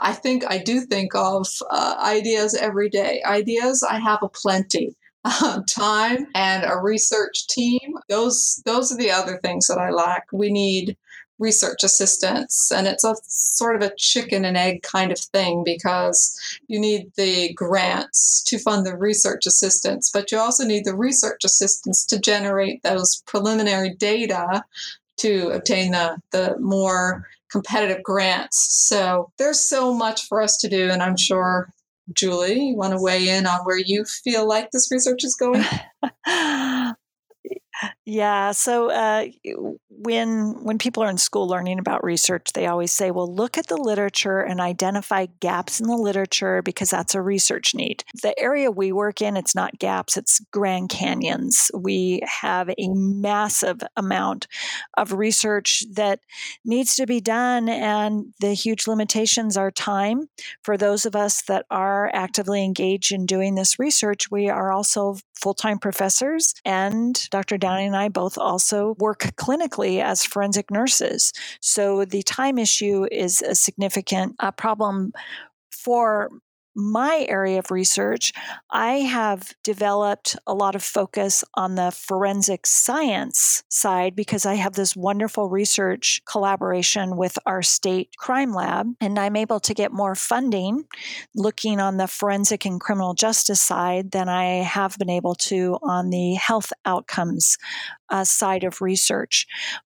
I 0.00 0.12
think 0.14 0.44
I 0.48 0.58
do 0.58 0.80
think 0.80 1.14
of 1.14 1.46
uh, 1.70 1.96
ideas 2.02 2.54
every 2.54 2.88
day. 2.88 3.22
Ideas, 3.26 3.82
I 3.82 3.98
have 3.98 4.20
a 4.22 4.28
plenty 4.28 4.96
time 5.68 6.26
and 6.34 6.64
a 6.64 6.78
research 6.78 7.46
team. 7.48 7.98
Those 8.08 8.62
those 8.64 8.92
are 8.92 8.96
the 8.96 9.10
other 9.10 9.38
things 9.38 9.66
that 9.68 9.78
I 9.78 9.90
lack. 9.90 10.26
We 10.32 10.50
need 10.50 10.96
research 11.42 11.82
assistants 11.82 12.70
and 12.70 12.86
it's 12.86 13.02
a 13.02 13.16
sort 13.24 13.74
of 13.74 13.82
a 13.82 13.94
chicken 13.96 14.44
and 14.44 14.56
egg 14.56 14.82
kind 14.82 15.10
of 15.10 15.18
thing 15.18 15.64
because 15.64 16.38
you 16.68 16.78
need 16.78 17.10
the 17.16 17.52
grants 17.54 18.42
to 18.44 18.58
fund 18.58 18.86
the 18.86 18.96
research 18.96 19.44
assistants 19.44 20.08
but 20.08 20.30
you 20.30 20.38
also 20.38 20.64
need 20.64 20.84
the 20.84 20.94
research 20.94 21.42
assistants 21.44 22.06
to 22.06 22.20
generate 22.20 22.80
those 22.84 23.22
preliminary 23.26 23.92
data 23.94 24.62
to 25.16 25.48
obtain 25.48 25.90
the, 25.90 26.16
the 26.30 26.56
more 26.60 27.26
competitive 27.50 28.02
grants 28.04 28.68
so 28.70 29.30
there's 29.36 29.60
so 29.60 29.92
much 29.92 30.28
for 30.28 30.40
us 30.40 30.56
to 30.56 30.68
do 30.68 30.90
and 30.90 31.02
i'm 31.02 31.16
sure 31.16 31.68
Julie, 32.14 32.68
you 32.68 32.76
want 32.76 32.92
to 32.92 33.00
weigh 33.00 33.28
in 33.28 33.46
on 33.46 33.60
where 33.64 33.78
you 33.78 34.04
feel 34.04 34.46
like 34.46 34.70
this 34.70 34.90
research 34.90 35.24
is 35.24 35.36
going? 35.36 35.64
Yeah. 38.04 38.52
So 38.52 38.90
uh, 38.90 39.26
when 40.02 40.54
when 40.64 40.78
people 40.78 41.02
are 41.02 41.10
in 41.10 41.18
school 41.18 41.46
learning 41.46 41.78
about 41.78 42.02
research, 42.02 42.52
they 42.54 42.66
always 42.66 42.92
say, 42.92 43.10
"Well, 43.10 43.32
look 43.32 43.56
at 43.56 43.68
the 43.68 43.76
literature 43.76 44.40
and 44.40 44.60
identify 44.60 45.26
gaps 45.40 45.80
in 45.80 45.86
the 45.86 45.96
literature 45.96 46.60
because 46.62 46.90
that's 46.90 47.14
a 47.14 47.22
research 47.22 47.74
need." 47.74 48.04
The 48.22 48.38
area 48.38 48.70
we 48.70 48.92
work 48.92 49.22
in, 49.22 49.36
it's 49.36 49.54
not 49.54 49.78
gaps; 49.78 50.16
it's 50.16 50.40
Grand 50.50 50.88
Canyons. 50.88 51.70
We 51.74 52.20
have 52.40 52.70
a 52.70 52.88
massive 52.88 53.80
amount 53.96 54.48
of 54.96 55.12
research 55.12 55.84
that 55.92 56.20
needs 56.64 56.96
to 56.96 57.06
be 57.06 57.20
done, 57.20 57.68
and 57.68 58.34
the 58.40 58.54
huge 58.54 58.86
limitations 58.86 59.56
are 59.56 59.70
time. 59.70 60.28
For 60.64 60.76
those 60.76 61.06
of 61.06 61.14
us 61.14 61.42
that 61.42 61.64
are 61.70 62.10
actively 62.12 62.64
engaged 62.64 63.12
in 63.12 63.26
doing 63.26 63.54
this 63.54 63.78
research, 63.78 64.30
we 64.30 64.48
are 64.48 64.72
also 64.72 65.18
full 65.40 65.54
time 65.54 65.78
professors, 65.78 66.54
and 66.64 67.28
Dr. 67.30 67.58
Downing 67.58 67.88
and 67.88 67.96
I 67.96 68.08
both 68.08 68.38
also 68.38 68.94
work 68.98 69.20
clinically 69.36 69.91
as 70.00 70.24
forensic 70.24 70.70
nurses. 70.70 71.32
So 71.60 72.04
the 72.04 72.22
time 72.22 72.58
issue 72.58 73.06
is 73.10 73.42
a 73.42 73.54
significant 73.54 74.36
uh, 74.40 74.50
problem 74.52 75.12
for 75.70 76.30
my 76.74 77.26
area 77.28 77.58
of 77.58 77.70
research, 77.70 78.32
I 78.70 78.94
have 79.00 79.52
developed 79.62 80.36
a 80.46 80.54
lot 80.54 80.74
of 80.74 80.82
focus 80.82 81.44
on 81.54 81.74
the 81.74 81.90
forensic 81.90 82.66
science 82.66 83.62
side 83.68 84.16
because 84.16 84.46
I 84.46 84.54
have 84.54 84.72
this 84.74 84.96
wonderful 84.96 85.48
research 85.48 86.22
collaboration 86.26 87.16
with 87.16 87.38
our 87.46 87.62
state 87.62 88.10
crime 88.16 88.52
lab, 88.52 88.94
and 89.00 89.18
I'm 89.18 89.36
able 89.36 89.60
to 89.60 89.74
get 89.74 89.92
more 89.92 90.14
funding 90.14 90.84
looking 91.34 91.80
on 91.80 91.96
the 91.96 92.08
forensic 92.08 92.64
and 92.64 92.80
criminal 92.80 93.14
justice 93.14 93.60
side 93.60 94.10
than 94.12 94.28
I 94.28 94.62
have 94.62 94.96
been 94.98 95.10
able 95.10 95.34
to 95.34 95.78
on 95.82 96.10
the 96.10 96.34
health 96.34 96.72
outcomes 96.84 97.58
uh, 98.08 98.24
side 98.24 98.64
of 98.64 98.80
research. 98.80 99.46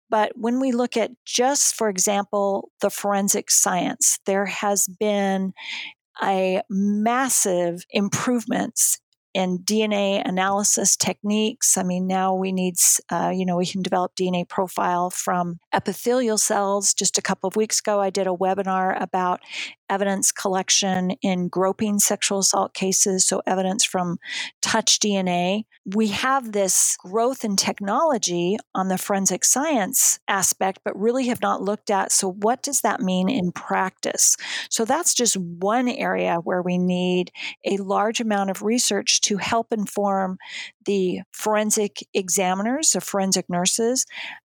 But 0.10 0.32
when 0.36 0.60
we 0.60 0.72
look 0.72 0.98
at 0.98 1.12
just, 1.24 1.76
for 1.76 1.88
example, 1.88 2.72
the 2.82 2.90
forensic 2.90 3.52
science, 3.52 4.20
there 4.26 4.48
has 4.48 4.88
been 4.88 5.54
a 6.24 6.62
massive 6.70 7.86
improvements 7.92 9.00
in 9.34 9.60
DNA 9.60 10.28
analysis 10.28 10.96
techniques. 10.96 11.78
I 11.78 11.84
mean, 11.84 12.08
now 12.08 12.34
we 12.34 12.52
need, 12.52 12.76
uh, 13.12 13.32
you 13.34 13.46
know, 13.46 13.58
we 13.58 13.66
can 13.66 13.82
develop 13.82 14.16
DNA 14.16 14.48
profile 14.48 15.10
from 15.10 15.60
epithelial 15.74 16.38
cells. 16.38 16.94
Just 16.94 17.18
a 17.18 17.22
couple 17.22 17.48
of 17.48 17.56
weeks 17.56 17.80
ago, 17.80 18.02
I 18.02 18.10
did 18.10 18.28
a 18.28 18.32
webinar 18.32 19.00
about 19.00 19.42
evidence 19.90 20.32
collection 20.32 21.12
in 21.22 21.48
groping 21.48 22.00
sexual 22.00 22.40
assault 22.40 22.74
cases, 22.74 23.26
so 23.26 23.42
evidence 23.48 23.84
from 23.84 24.18
touch 24.62 25.00
DNA. 25.00 25.64
We 25.86 26.08
have 26.10 26.52
this 26.52 26.98
growth 27.00 27.44
in 27.44 27.56
technology 27.56 28.58
on 28.76 28.90
the 28.90 28.98
forensic 28.98 29.44
science 29.44 30.20
aspect, 30.28 30.80
but 30.84 31.00
really 31.00 31.28
have 31.28 31.42
not 31.42 31.62
looked 31.62 31.90
at 31.90 32.12
so 32.12 32.32
what 32.32 32.62
does 32.62 32.82
that 32.82 33.02
mean 33.02 33.30
in 33.30 33.52
practice? 33.52 34.36
So 34.70 34.86
that's 34.86 35.14
just 35.14 35.38
one 35.38 35.88
area 35.88 36.36
where 36.44 36.62
we 36.62 36.78
need 36.78 37.32
a 37.66 37.78
large 37.78 38.20
amount 38.20 38.50
of 38.50 38.62
research 38.62 39.22
to 39.22 39.38
help 39.38 39.72
inform 39.72 40.38
the 40.86 41.22
forensic 41.32 42.06
examiners, 42.14 42.92
the 42.92 43.02
forensic 43.02 43.50
nurses, 43.50 44.06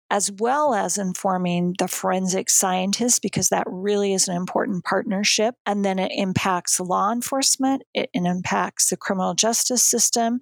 as 0.10 0.32
well 0.32 0.74
as 0.74 0.98
informing 0.98 1.76
the 1.80 1.88
forensic 1.88 2.50
scientists, 2.50 3.20
because 3.20 3.50
that 3.50 3.66
really 3.68 4.14
is 4.14 4.28
an 4.28 4.36
important 4.36 4.84
partnership. 4.84 5.56
And 5.66 5.84
then 5.84 6.00
it 6.00 6.12
impacts 6.16 6.80
law 6.80 7.12
enforcement, 7.12 7.84
it, 7.94 8.10
impacts 8.14 8.90
the 8.90 8.98
criminal 8.98 9.34
justice 9.34 9.84
system, 9.84 10.40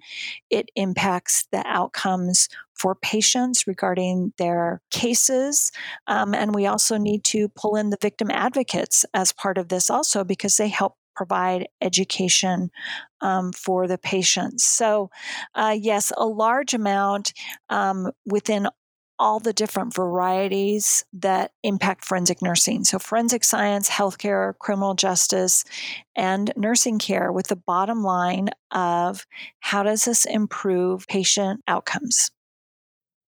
it 0.50 0.70
impacts 0.76 1.46
the 1.52 1.62
outcomes 1.66 2.48
for 2.74 2.94
patients 2.94 3.66
regarding 3.66 4.32
their 4.38 4.82
cases. 4.90 5.72
Um, 6.06 6.34
and 6.34 6.54
we 6.54 6.66
also 6.66 6.96
need 6.96 7.24
to 7.24 7.48
pull 7.48 7.76
in 7.76 7.90
the 7.90 7.98
victim 8.00 8.30
advocates 8.30 9.04
as 9.14 9.32
part 9.32 9.58
of 9.58 9.68
this 9.68 9.90
also 9.90 10.24
because 10.24 10.56
they 10.56 10.68
help 10.68 10.96
provide 11.16 11.66
education 11.80 12.70
um, 13.22 13.50
for 13.52 13.88
the 13.88 13.98
patients. 13.98 14.64
So, 14.64 15.10
uh, 15.54 15.74
yes, 15.78 16.12
a 16.16 16.26
large 16.26 16.74
amount 16.74 17.32
um, 17.70 18.10
within 18.26 18.68
all 19.18 19.40
the 19.40 19.52
different 19.52 19.94
varieties 19.94 21.04
that 21.12 21.52
impact 21.62 22.04
forensic 22.04 22.42
nursing. 22.42 22.84
So, 22.84 22.98
forensic 22.98 23.44
science, 23.44 23.88
healthcare, 23.88 24.56
criminal 24.58 24.94
justice, 24.94 25.64
and 26.14 26.52
nursing 26.56 26.98
care, 26.98 27.32
with 27.32 27.48
the 27.48 27.56
bottom 27.56 28.02
line 28.02 28.50
of 28.70 29.26
how 29.60 29.82
does 29.82 30.04
this 30.04 30.24
improve 30.24 31.06
patient 31.06 31.62
outcomes? 31.66 32.30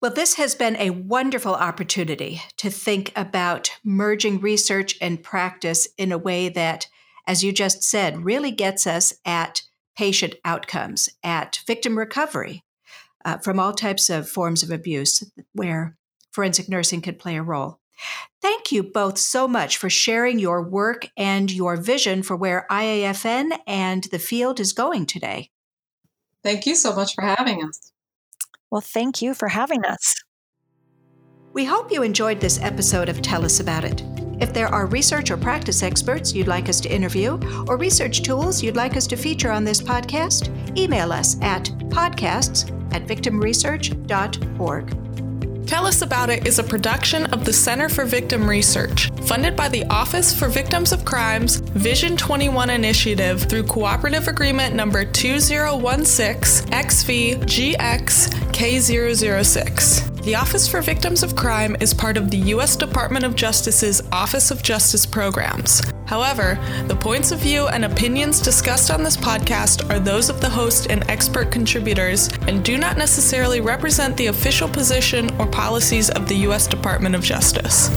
Well, 0.01 0.13
this 0.13 0.35
has 0.35 0.55
been 0.55 0.77
a 0.77 0.91
wonderful 0.91 1.55
opportunity 1.55 2.41
to 2.59 2.71
think 2.71 3.13
about 3.17 3.71
merging 3.83 4.41
research 4.41 4.97
and 5.01 5.23
practice 5.23 5.89
in 5.99 6.13
a 6.13 6.19
way 6.19 6.49
that, 6.51 6.87
as 7.27 7.43
you 7.43 7.53
just 7.53 7.83
said, 7.83 8.25
really 8.25 8.53
gets 8.53 8.87
us 8.87 9.13
at 9.25 9.63
patient 9.97 10.37
outcomes, 10.45 11.09
at 11.25 11.61
victim 11.67 11.99
recovery, 11.99 12.63
uh, 13.25 13.39
from 13.39 13.59
all 13.59 13.73
types 13.73 14.11
of 14.11 14.29
forms 14.29 14.63
of 14.63 14.71
abuse 14.71 15.23
where 15.53 15.97
forensic 16.31 16.69
nursing 16.69 17.01
could 17.01 17.19
play 17.19 17.37
a 17.37 17.43
role. 17.43 17.81
Thank 18.41 18.71
you 18.71 18.83
both 18.83 19.19
so 19.19 19.49
much 19.49 19.77
for 19.77 19.91
sharing 19.91 20.39
your 20.39 20.63
work 20.63 21.09
and 21.17 21.51
your 21.51 21.77
vision 21.77 22.23
for 22.23 22.37
where 22.37 22.67
IAFN 22.71 23.59
and 23.67 24.05
the 24.05 24.21
field 24.21 24.61
is 24.61 24.73
going 24.73 25.07
today. 25.07 25.51
Thank 26.45 26.67
you 26.67 26.77
so 26.77 26.95
much 26.95 27.15
for 27.15 27.23
having 27.23 27.65
us. 27.65 27.93
Well, 28.71 28.81
thank 28.81 29.21
you 29.21 29.35
for 29.35 29.49
having 29.49 29.85
us. 29.85 30.15
We 31.53 31.65
hope 31.65 31.91
you 31.91 32.03
enjoyed 32.03 32.41
this 32.41 32.61
episode 32.63 33.09
of 33.09 33.23
Tell 33.23 33.45
Us 33.45 33.59
About 33.59 33.85
It. 33.85 34.28
If 34.41 34.53
there 34.53 34.69
are 34.69 34.87
research 34.87 35.31
or 35.31 35.37
practice 35.37 35.83
experts 35.83 36.35
you'd 36.35 36.49
like 36.49 36.69
us 36.69 36.81
to 36.83 36.93
interview, 36.93 37.39
or 37.67 37.77
research 37.77 38.23
tools 38.23 38.63
you'd 38.63 38.77
like 38.77 38.97
us 38.97 39.07
to 39.09 39.17
feature 39.17 39.51
on 39.51 39.65
this 39.65 39.81
podcast, 39.81 40.79
email 40.79 41.13
us 41.13 41.41
at 41.43 41.65
podcasts 41.91 42.71
at 42.95 43.07
victimresearch.org. 43.07 45.28
Tell 45.69 45.87
Us 45.87 46.01
About 46.01 46.31
It 46.31 46.47
is 46.47 46.59
a 46.59 46.65
production 46.65 47.27
of 47.27 47.45
the 47.45 47.53
Center 47.53 47.91
for 47.91 48.07
Victim 48.07 48.49
Research, 48.49 49.11
funded 49.27 49.55
by 49.55 49.69
the 49.69 49.85
Office 49.91 50.33
for 50.33 50.49
Victims 50.49 50.93
of 50.93 51.05
Crime's 51.05 51.57
Vision 51.57 52.17
21 52.17 52.71
initiative 52.71 53.43
through 53.43 53.65
Cooperative 53.65 54.29
Agreement 54.29 54.75
number 54.75 55.05
2016 55.05 56.65
XV 56.69 57.41
K006. 58.51 60.23
The 60.25 60.35
Office 60.37 60.67
for 60.67 60.81
Victims 60.81 61.23
of 61.23 61.37
Crime 61.37 61.77
is 61.81 61.93
part 61.93 62.17
of 62.17 62.31
the 62.31 62.39
U.S. 62.39 62.75
Department 62.75 63.27
of 63.27 63.37
Justice's 63.37 64.01
Office 64.11 64.51
of 64.51 64.63
Justice 64.63 65.05
Programs. 65.05 65.83
However, 66.09 66.59
the 66.87 66.97
points 66.97 67.33
of 67.33 67.39
view 67.39 67.69
and 67.69 67.85
opinions 67.85 68.41
discussed 68.41 68.91
on 68.91 69.03
this 69.03 69.15
podcast 69.15 69.91
are 69.91 70.01
those 70.01 70.31
of 70.31 70.41
the 70.41 70.49
host 70.49 70.87
and 70.89 71.09
expert 71.11 71.51
contributors 71.51 72.31
and 72.49 72.65
do 72.65 72.79
not 72.79 72.97
necessarily 72.97 73.61
represent 73.61 74.17
the 74.17 74.29
official 74.29 74.71
position 74.71 75.29
or 75.39 75.47
policies 75.47 76.09
of 76.09 76.27
the 76.27 76.37
U.S. 76.49 76.67
Department 76.67 77.15
of 77.15 77.23
Justice. 77.23 77.91